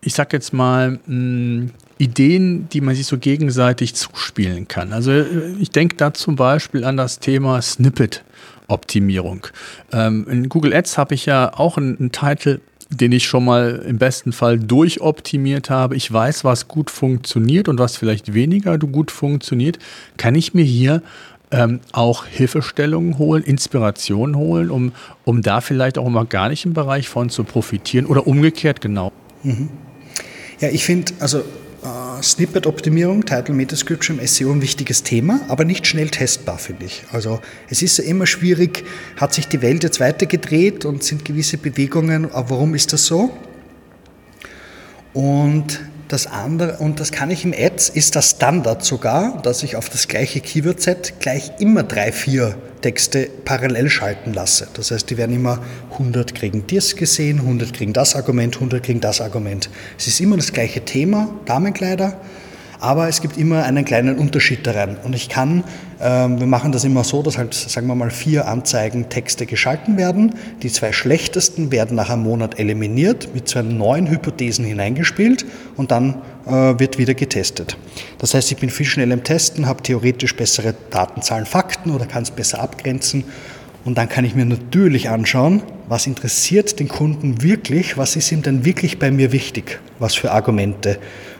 [0.00, 4.92] ich sag jetzt mal, mh, hm, Ideen, die man sich so gegenseitig zuspielen kann.
[4.92, 9.48] Also äh, ich denke da zum Beispiel an das Thema Snippet-Optimierung.
[9.92, 13.82] Ähm, in Google Ads habe ich ja auch einen, einen Titel, den ich schon mal
[13.86, 15.96] im besten Fall durchoptimiert habe.
[15.96, 19.78] Ich weiß, was gut funktioniert und was vielleicht weniger gut funktioniert.
[20.16, 21.02] Kann ich mir hier
[21.50, 24.92] ähm, auch Hilfestellungen holen, Inspirationen holen, um,
[25.24, 29.12] um da vielleicht auch im organischen Bereich von zu profitieren oder umgekehrt genau?
[29.42, 29.68] Mhm.
[30.60, 31.44] Ja, ich finde, also
[31.82, 36.86] äh, Snippet-Optimierung, Title Meta Description im SEO ein wichtiges Thema, aber nicht schnell testbar, finde
[36.86, 37.04] ich.
[37.12, 38.84] Also es ist ja immer schwierig,
[39.16, 43.36] hat sich die Welt jetzt weitergedreht und sind gewisse Bewegungen, aber warum ist das so?
[45.12, 49.76] Und das andere, und das kann ich im Ads, ist das Standard sogar, dass ich
[49.76, 54.68] auf das gleiche Keyword-Set gleich immer drei, vier Texte parallel schalten lasse.
[54.74, 55.60] Das heißt, die werden immer
[55.92, 59.68] 100 kriegen dies gesehen, 100 kriegen das Argument, 100 kriegen das Argument.
[59.98, 62.20] Es ist immer das gleiche Thema, Damenkleider,
[62.80, 64.96] aber es gibt immer einen kleinen Unterschied daran.
[65.02, 65.64] Und ich kann,
[66.00, 69.96] ähm, wir machen das immer so, dass halt, sagen wir mal, vier Anzeigen Texte geschalten
[69.96, 70.34] werden.
[70.62, 75.44] Die zwei schlechtesten werden nach einem Monat eliminiert, mit zwei neuen Hypothesen hineingespielt
[75.76, 77.76] und dann äh, wird wieder getestet.
[78.18, 82.22] Das heißt, ich bin viel schneller im Testen, habe theoretisch bessere Datenzahlen, Fakten oder kann
[82.22, 83.24] es besser abgrenzen.
[83.84, 88.42] Und dann kann ich mir natürlich anschauen, was interessiert den Kunden wirklich, was ist ihm
[88.42, 90.98] denn wirklich bei mir wichtig, was für Argumente.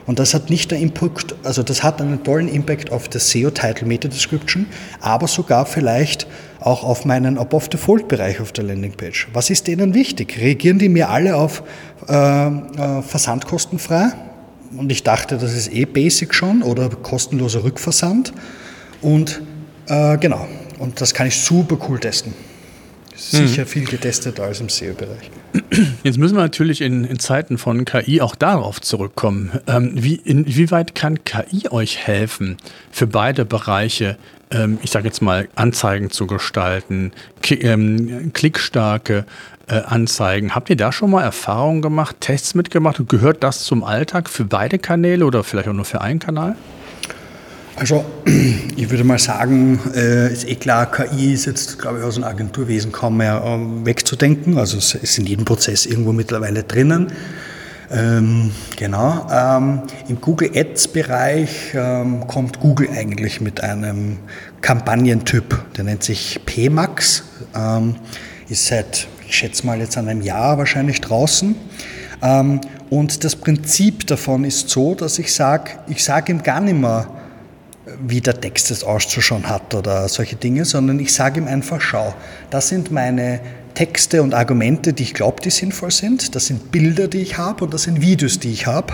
[0.09, 3.51] Und das hat nicht einen Impact, also das hat einen tollen Impact auf das SEO
[3.51, 4.65] Title Meta Description,
[5.01, 6.25] aber sogar vielleicht
[6.59, 9.27] auch auf meinen Above Fold Bereich auf der Landingpage.
[9.33, 10.39] Was ist denen wichtig?
[10.41, 11.61] Reagieren die mir alle auf
[12.07, 14.13] äh, äh, versandkostenfrei?
[14.75, 18.33] Und ich dachte, das ist eh basic schon oder kostenloser Rückversand.
[19.03, 19.43] Und
[19.89, 20.47] Äh, genau.
[20.77, 22.33] Und das kann ich super cool testen.
[23.19, 23.67] Sicher mhm.
[23.67, 25.29] viel getesteter als im SEO-Bereich.
[26.03, 29.59] Jetzt müssen wir natürlich in, in, Zeiten von KI auch darauf zurückkommen.
[29.67, 32.57] Ähm, wie, inwieweit kann KI euch helfen,
[32.91, 34.17] für beide Bereiche,
[34.51, 37.11] ähm, ich sage jetzt mal, Anzeigen zu gestalten,
[37.49, 39.25] ähm, klickstarke
[39.67, 40.55] äh, Anzeigen?
[40.55, 44.45] Habt ihr da schon mal Erfahrungen gemacht, Tests mitgemacht und gehört das zum Alltag für
[44.45, 46.55] beide Kanäle oder vielleicht auch nur für einen Kanal?
[47.79, 48.03] Also
[48.75, 52.25] ich würde mal sagen, äh, ist eh klar, KI ist jetzt, glaube ich, aus dem
[52.25, 54.57] Agenturwesen kaum mehr äh, wegzudenken.
[54.57, 57.13] Also es ist in jedem Prozess irgendwo mittlerweile drinnen.
[57.89, 59.27] Ähm, genau.
[59.31, 64.17] Ähm, Im Google Ads-Bereich ähm, kommt Google eigentlich mit einem
[64.59, 67.23] Kampagnentyp, der nennt sich PMAX.
[67.55, 67.95] Ähm,
[68.49, 71.55] ist seit, ich schätze mal, jetzt an einem Jahr wahrscheinlich draußen.
[72.21, 72.59] Ähm,
[72.89, 77.07] und das Prinzip davon ist so, dass ich sage, ich sage ihm gar nicht mehr,
[78.05, 82.13] wie der Text es auszuschauen hat oder solche Dinge, sondern ich sage ihm einfach, schau,
[82.49, 83.39] das sind meine
[83.73, 87.63] Texte und Argumente, die ich glaube, die sinnvoll sind, das sind Bilder, die ich habe
[87.63, 88.93] und das sind Videos, die ich habe.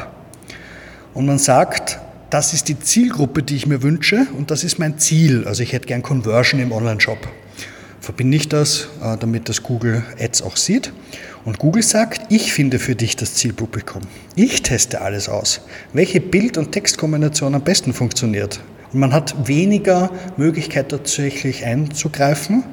[1.13, 4.99] Und man sagt, das ist die Zielgruppe, die ich mir wünsche und das ist mein
[4.99, 5.47] Ziel.
[5.47, 7.17] Also ich hätte gern Conversion im Online-Shop.
[8.01, 10.93] Verbinde ich das, äh, damit das Google Ads auch sieht.
[11.45, 14.01] Und Google sagt, ich finde für dich das Zielpublikum.
[14.35, 15.61] Ich teste alles aus.
[15.93, 18.59] Welche Bild- und Textkombination am besten funktioniert.
[18.95, 22.63] Man hat weniger Möglichkeit tatsächlich einzugreifen.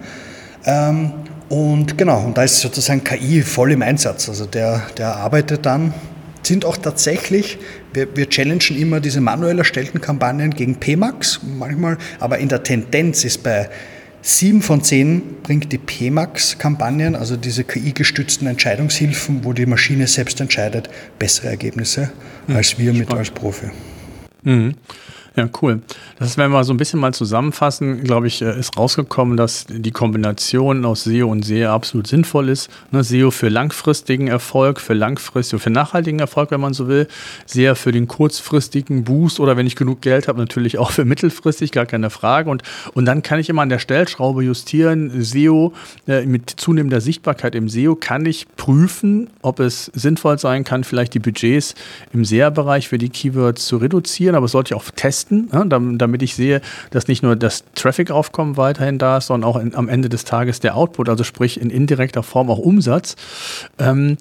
[0.64, 1.12] Ähm,
[1.48, 4.28] und genau, und da ist sozusagen KI voll im Einsatz.
[4.28, 5.92] Also der, der arbeitet dann,
[6.42, 7.58] sind auch tatsächlich,
[7.92, 13.24] wir, wir challengen immer diese manuell erstellten Kampagnen gegen PMAX manchmal, aber in der Tendenz
[13.24, 13.68] ist bei
[14.22, 20.88] sieben von zehn bringt die PMAX-Kampagnen, also diese KI-gestützten Entscheidungshilfen, wo die Maschine selbst entscheidet,
[21.18, 22.12] bessere Ergebnisse
[22.46, 23.66] hm, als wir mit als Profi.
[24.44, 24.74] Mhm.
[25.34, 25.80] Ja, cool.
[26.18, 29.90] Das, wenn wir so ein bisschen mal zusammenfassen, glaube ich, äh, ist rausgekommen, dass die
[29.90, 32.68] Kombination aus SEO und SEA absolut sinnvoll ist.
[32.90, 37.08] Ne, SEO für langfristigen Erfolg, für langfristigen, für nachhaltigen Erfolg, wenn man so will.
[37.46, 41.72] SEA für den kurzfristigen Boost oder wenn ich genug Geld habe, natürlich auch für mittelfristig,
[41.72, 42.50] gar keine Frage.
[42.50, 42.62] Und,
[42.92, 45.22] und dann kann ich immer an der Stellschraube justieren.
[45.22, 45.72] SEO
[46.06, 51.14] äh, mit zunehmender Sichtbarkeit im SEO kann ich prüfen, ob es sinnvoll sein kann, vielleicht
[51.14, 51.74] die Budgets
[52.12, 55.64] im SEA-Bereich für die Keywords zu reduzieren, aber es sollte ich auch testen testen, ja,
[55.64, 56.60] damit ich sehe,
[56.90, 60.60] dass nicht nur das Traffic-Aufkommen weiterhin da ist, sondern auch in, am Ende des Tages
[60.60, 63.16] der Output, also sprich in indirekter Form auch Umsatz.
[63.78, 64.16] Ähm,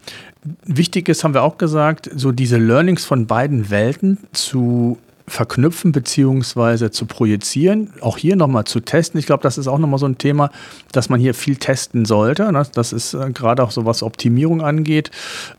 [0.65, 4.97] wichtig ist, haben wir auch gesagt, so diese Learnings von beiden Welten zu
[5.27, 7.93] verknüpfen beziehungsweise zu projizieren.
[8.01, 9.19] Auch hier nochmal zu testen.
[9.19, 10.49] Ich glaube, das ist auch nochmal so ein Thema,
[10.91, 12.51] dass man hier viel testen sollte.
[12.51, 12.63] Ne?
[12.73, 15.09] Das ist äh, gerade auch so, was Optimierung angeht.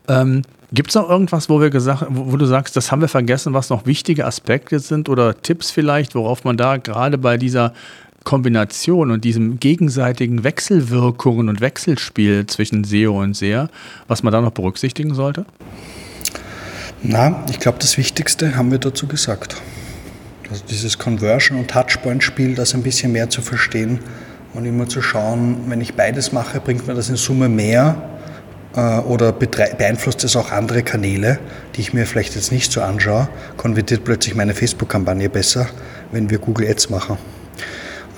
[0.09, 0.43] Ähm,
[0.75, 3.69] Gibt es noch irgendwas, wo wir gesagt, wo, du sagst, das haben wir vergessen, was
[3.69, 7.75] noch wichtige Aspekte sind oder Tipps vielleicht, worauf man da gerade bei dieser
[8.25, 13.69] Kombination und diesem gegenseitigen Wechselwirkungen und Wechselspiel zwischen SEO und SEA,
[14.09, 15.45] was man da noch berücksichtigen sollte?
[17.03, 19.57] Na, ich glaube, das Wichtigste haben wir dazu gesagt.
[20.49, 23.99] Also dieses Conversion- und Touchpoint-Spiel, das ein bisschen mehr zu verstehen
[24.55, 28.12] und immer zu schauen, wenn ich beides mache, bringt mir das in Summe mehr
[28.75, 31.39] oder beeinflusst es auch andere Kanäle,
[31.75, 33.29] die ich mir vielleicht jetzt nicht so anschaue?
[33.57, 35.67] Konvertiert plötzlich meine Facebook-Kampagne besser,
[36.11, 37.19] wenn wir Google Ads machen?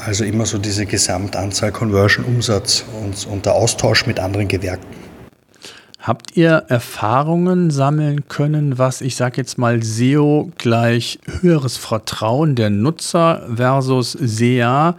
[0.04, 4.86] Also immer so diese Gesamtanzahl Conversion, Umsatz und, und der Austausch mit anderen Gewerken.
[5.98, 12.68] Habt ihr Erfahrungen sammeln können, was ich sage jetzt mal SEO gleich höheres Vertrauen der
[12.68, 14.96] Nutzer versus SEA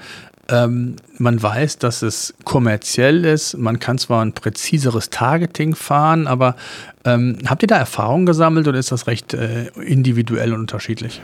[0.49, 3.57] ähm, man weiß, dass es kommerziell ist.
[3.57, 6.55] Man kann zwar ein präziseres Targeting fahren, aber
[7.03, 11.21] ähm, habt ihr da Erfahrungen gesammelt oder ist das recht äh, individuell und unterschiedlich?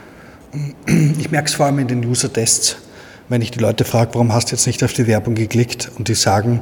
[1.18, 2.76] Ich merke es vor allem in den User-Tests,
[3.28, 6.08] wenn ich die Leute frage, warum hast du jetzt nicht auf die Werbung geklickt und
[6.08, 6.60] die sagen,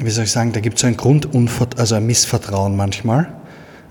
[0.00, 3.28] wie soll ich sagen, da gibt es ein Grundunvert also ein Missvertrauen manchmal.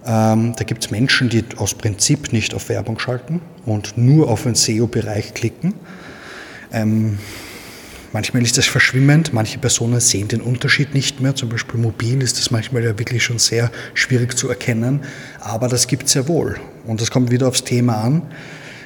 [0.06, 4.44] Ähm, da gibt es Menschen, die aus Prinzip nicht auf Werbung schalten und nur auf
[4.44, 5.74] den SEO-Bereich klicken.
[6.72, 7.18] Ähm,
[8.14, 12.40] Manchmal ist das verschwimmend, manche Personen sehen den Unterschied nicht mehr, zum Beispiel mobil ist
[12.40, 15.02] das manchmal ja wirklich schon sehr schwierig zu erkennen,
[15.42, 16.58] aber das gibt es sehr wohl.
[16.86, 18.22] Und das kommt wieder aufs Thema an.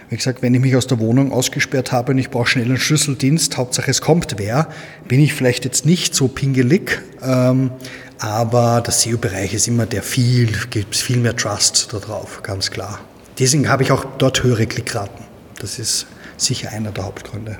[0.09, 2.77] Wie gesagt, wenn ich mich aus der Wohnung ausgesperrt habe und ich brauche schnell einen
[2.77, 4.67] Schlüsseldienst, Hauptsache es kommt wer,
[5.07, 7.71] bin ich vielleicht jetzt nicht so pingelig, ähm,
[8.19, 12.99] aber der SEO-Bereich ist immer der viel, gibt es viel mehr Trust darauf, ganz klar.
[13.39, 15.23] Deswegen habe ich auch dort höhere Klickraten.
[15.59, 16.07] Das ist
[16.37, 17.57] sicher einer der Hauptgründe.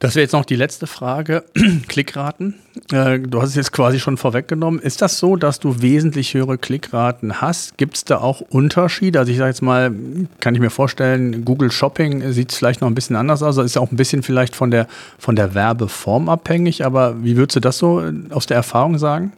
[0.00, 1.44] Das wäre jetzt noch die letzte Frage.
[1.88, 2.54] Klickraten.
[2.90, 4.80] Äh, du hast es jetzt quasi schon vorweggenommen.
[4.80, 7.76] Ist das so, dass du wesentlich höhere Klickraten hast?
[7.76, 9.18] Gibt es da auch Unterschiede?
[9.18, 9.92] Also ich sage jetzt mal,
[10.40, 13.58] kann ich mir vorstellen, Google Shopping sieht vielleicht noch ein bisschen anders aus.
[13.58, 14.86] Ist auch ein bisschen vielleicht von der,
[15.18, 16.86] von der Werbeform abhängig.
[16.86, 19.34] Aber wie würdest du das so aus der Erfahrung sagen?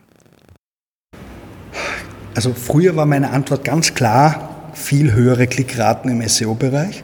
[2.37, 7.03] Also früher war meine Antwort ganz klar, viel höhere Klickraten im SEO-Bereich.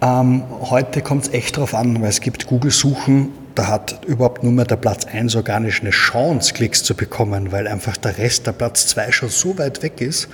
[0.00, 4.52] Ähm, heute kommt es echt darauf an, weil es gibt Google-Suchen, da hat überhaupt nur
[4.52, 8.52] mehr der Platz 1 organisch eine Chance, Klicks zu bekommen, weil einfach der Rest, der
[8.52, 10.28] Platz 2 schon so weit weg ist,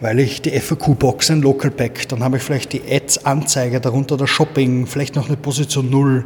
[0.00, 4.26] weil ich die FAQ-Box, ein Local Pack, dann habe ich vielleicht die Ads-Anzeige, darunter der
[4.26, 6.24] Shopping, vielleicht noch eine Position 0,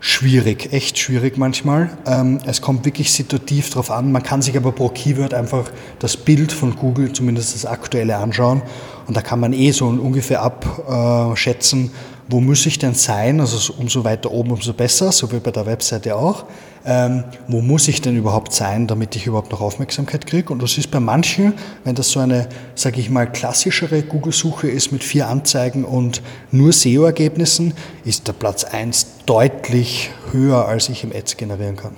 [0.00, 1.90] schwierig, echt schwierig manchmal.
[2.06, 4.12] Ähm, es kommt wirklich situativ drauf an.
[4.12, 5.70] Man kann sich aber pro Keyword einfach
[6.00, 8.60] das Bild von Google, zumindest das aktuelle, anschauen.
[9.06, 11.90] Und da kann man eh so ungefähr abschätzen,
[12.28, 13.40] wo muss ich denn sein?
[13.40, 16.46] Also umso weiter oben, umso besser, so wie bei der Webseite auch.
[16.86, 20.52] Ähm, wo muss ich denn überhaupt sein, damit ich überhaupt noch Aufmerksamkeit kriege?
[20.52, 24.92] Und das ist bei manchen, wenn das so eine, sage ich mal, klassischere Google-Suche ist
[24.92, 27.74] mit vier Anzeigen und nur SEO-Ergebnissen,
[28.04, 31.96] ist der Platz 1 deutlich höher, als ich im Ads generieren kann.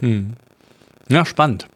[0.00, 0.32] Hm.
[1.08, 1.68] Ja, spannend.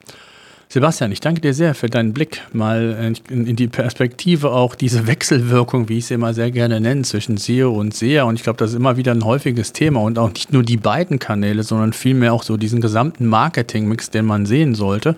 [0.70, 5.88] Sebastian, ich danke dir sehr für deinen Blick mal in, die Perspektive auch diese Wechselwirkung,
[5.88, 8.24] wie ich sie immer sehr gerne nenne, zwischen SEO und SEA.
[8.24, 10.76] Und ich glaube, das ist immer wieder ein häufiges Thema und auch nicht nur die
[10.76, 15.16] beiden Kanäle, sondern vielmehr auch so diesen gesamten Marketingmix, den man sehen sollte.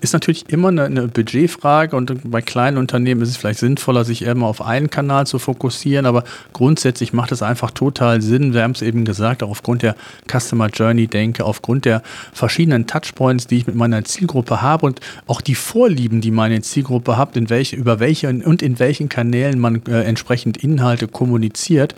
[0.00, 4.24] Ist natürlich immer eine, eine Budgetfrage und bei kleinen Unternehmen ist es vielleicht sinnvoller, sich
[4.24, 8.52] eher auf einen Kanal zu fokussieren, aber grundsätzlich macht es einfach total Sinn.
[8.52, 9.94] Wir haben es eben gesagt, auch aufgrund der
[10.28, 12.02] Customer Journey denke, aufgrund der
[12.32, 16.62] verschiedenen Touchpoints, die ich mit meiner Zielgruppe habe habe und auch die Vorlieben, die meine
[16.62, 21.94] Zielgruppe hat, in welche, über welche und in welchen Kanälen man äh, entsprechend Inhalte kommuniziert,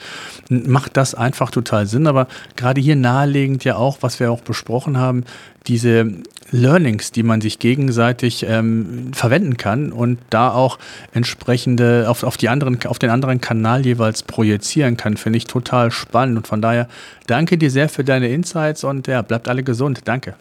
[0.48, 2.06] macht das einfach total Sinn.
[2.06, 5.24] Aber gerade hier nahelegend ja auch, was wir auch besprochen haben,
[5.66, 6.10] diese
[6.50, 10.78] Learnings, die man sich gegenseitig ähm, verwenden kann und da auch
[11.12, 15.90] entsprechende auf, auf, die anderen, auf den anderen Kanal jeweils projizieren kann, finde ich total
[15.90, 16.36] spannend.
[16.36, 16.88] Und von daher
[17.26, 20.02] danke dir sehr für deine Insights und ja, bleibt alle gesund.
[20.04, 20.34] Danke.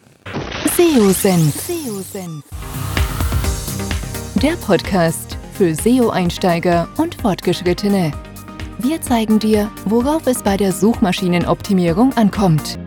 [2.04, 2.44] SEO-Senf.
[4.42, 8.12] Der Podcast für SEO-Einsteiger und Fortgeschrittene.
[8.78, 12.78] Wir zeigen dir, worauf es bei der Suchmaschinenoptimierung ankommt.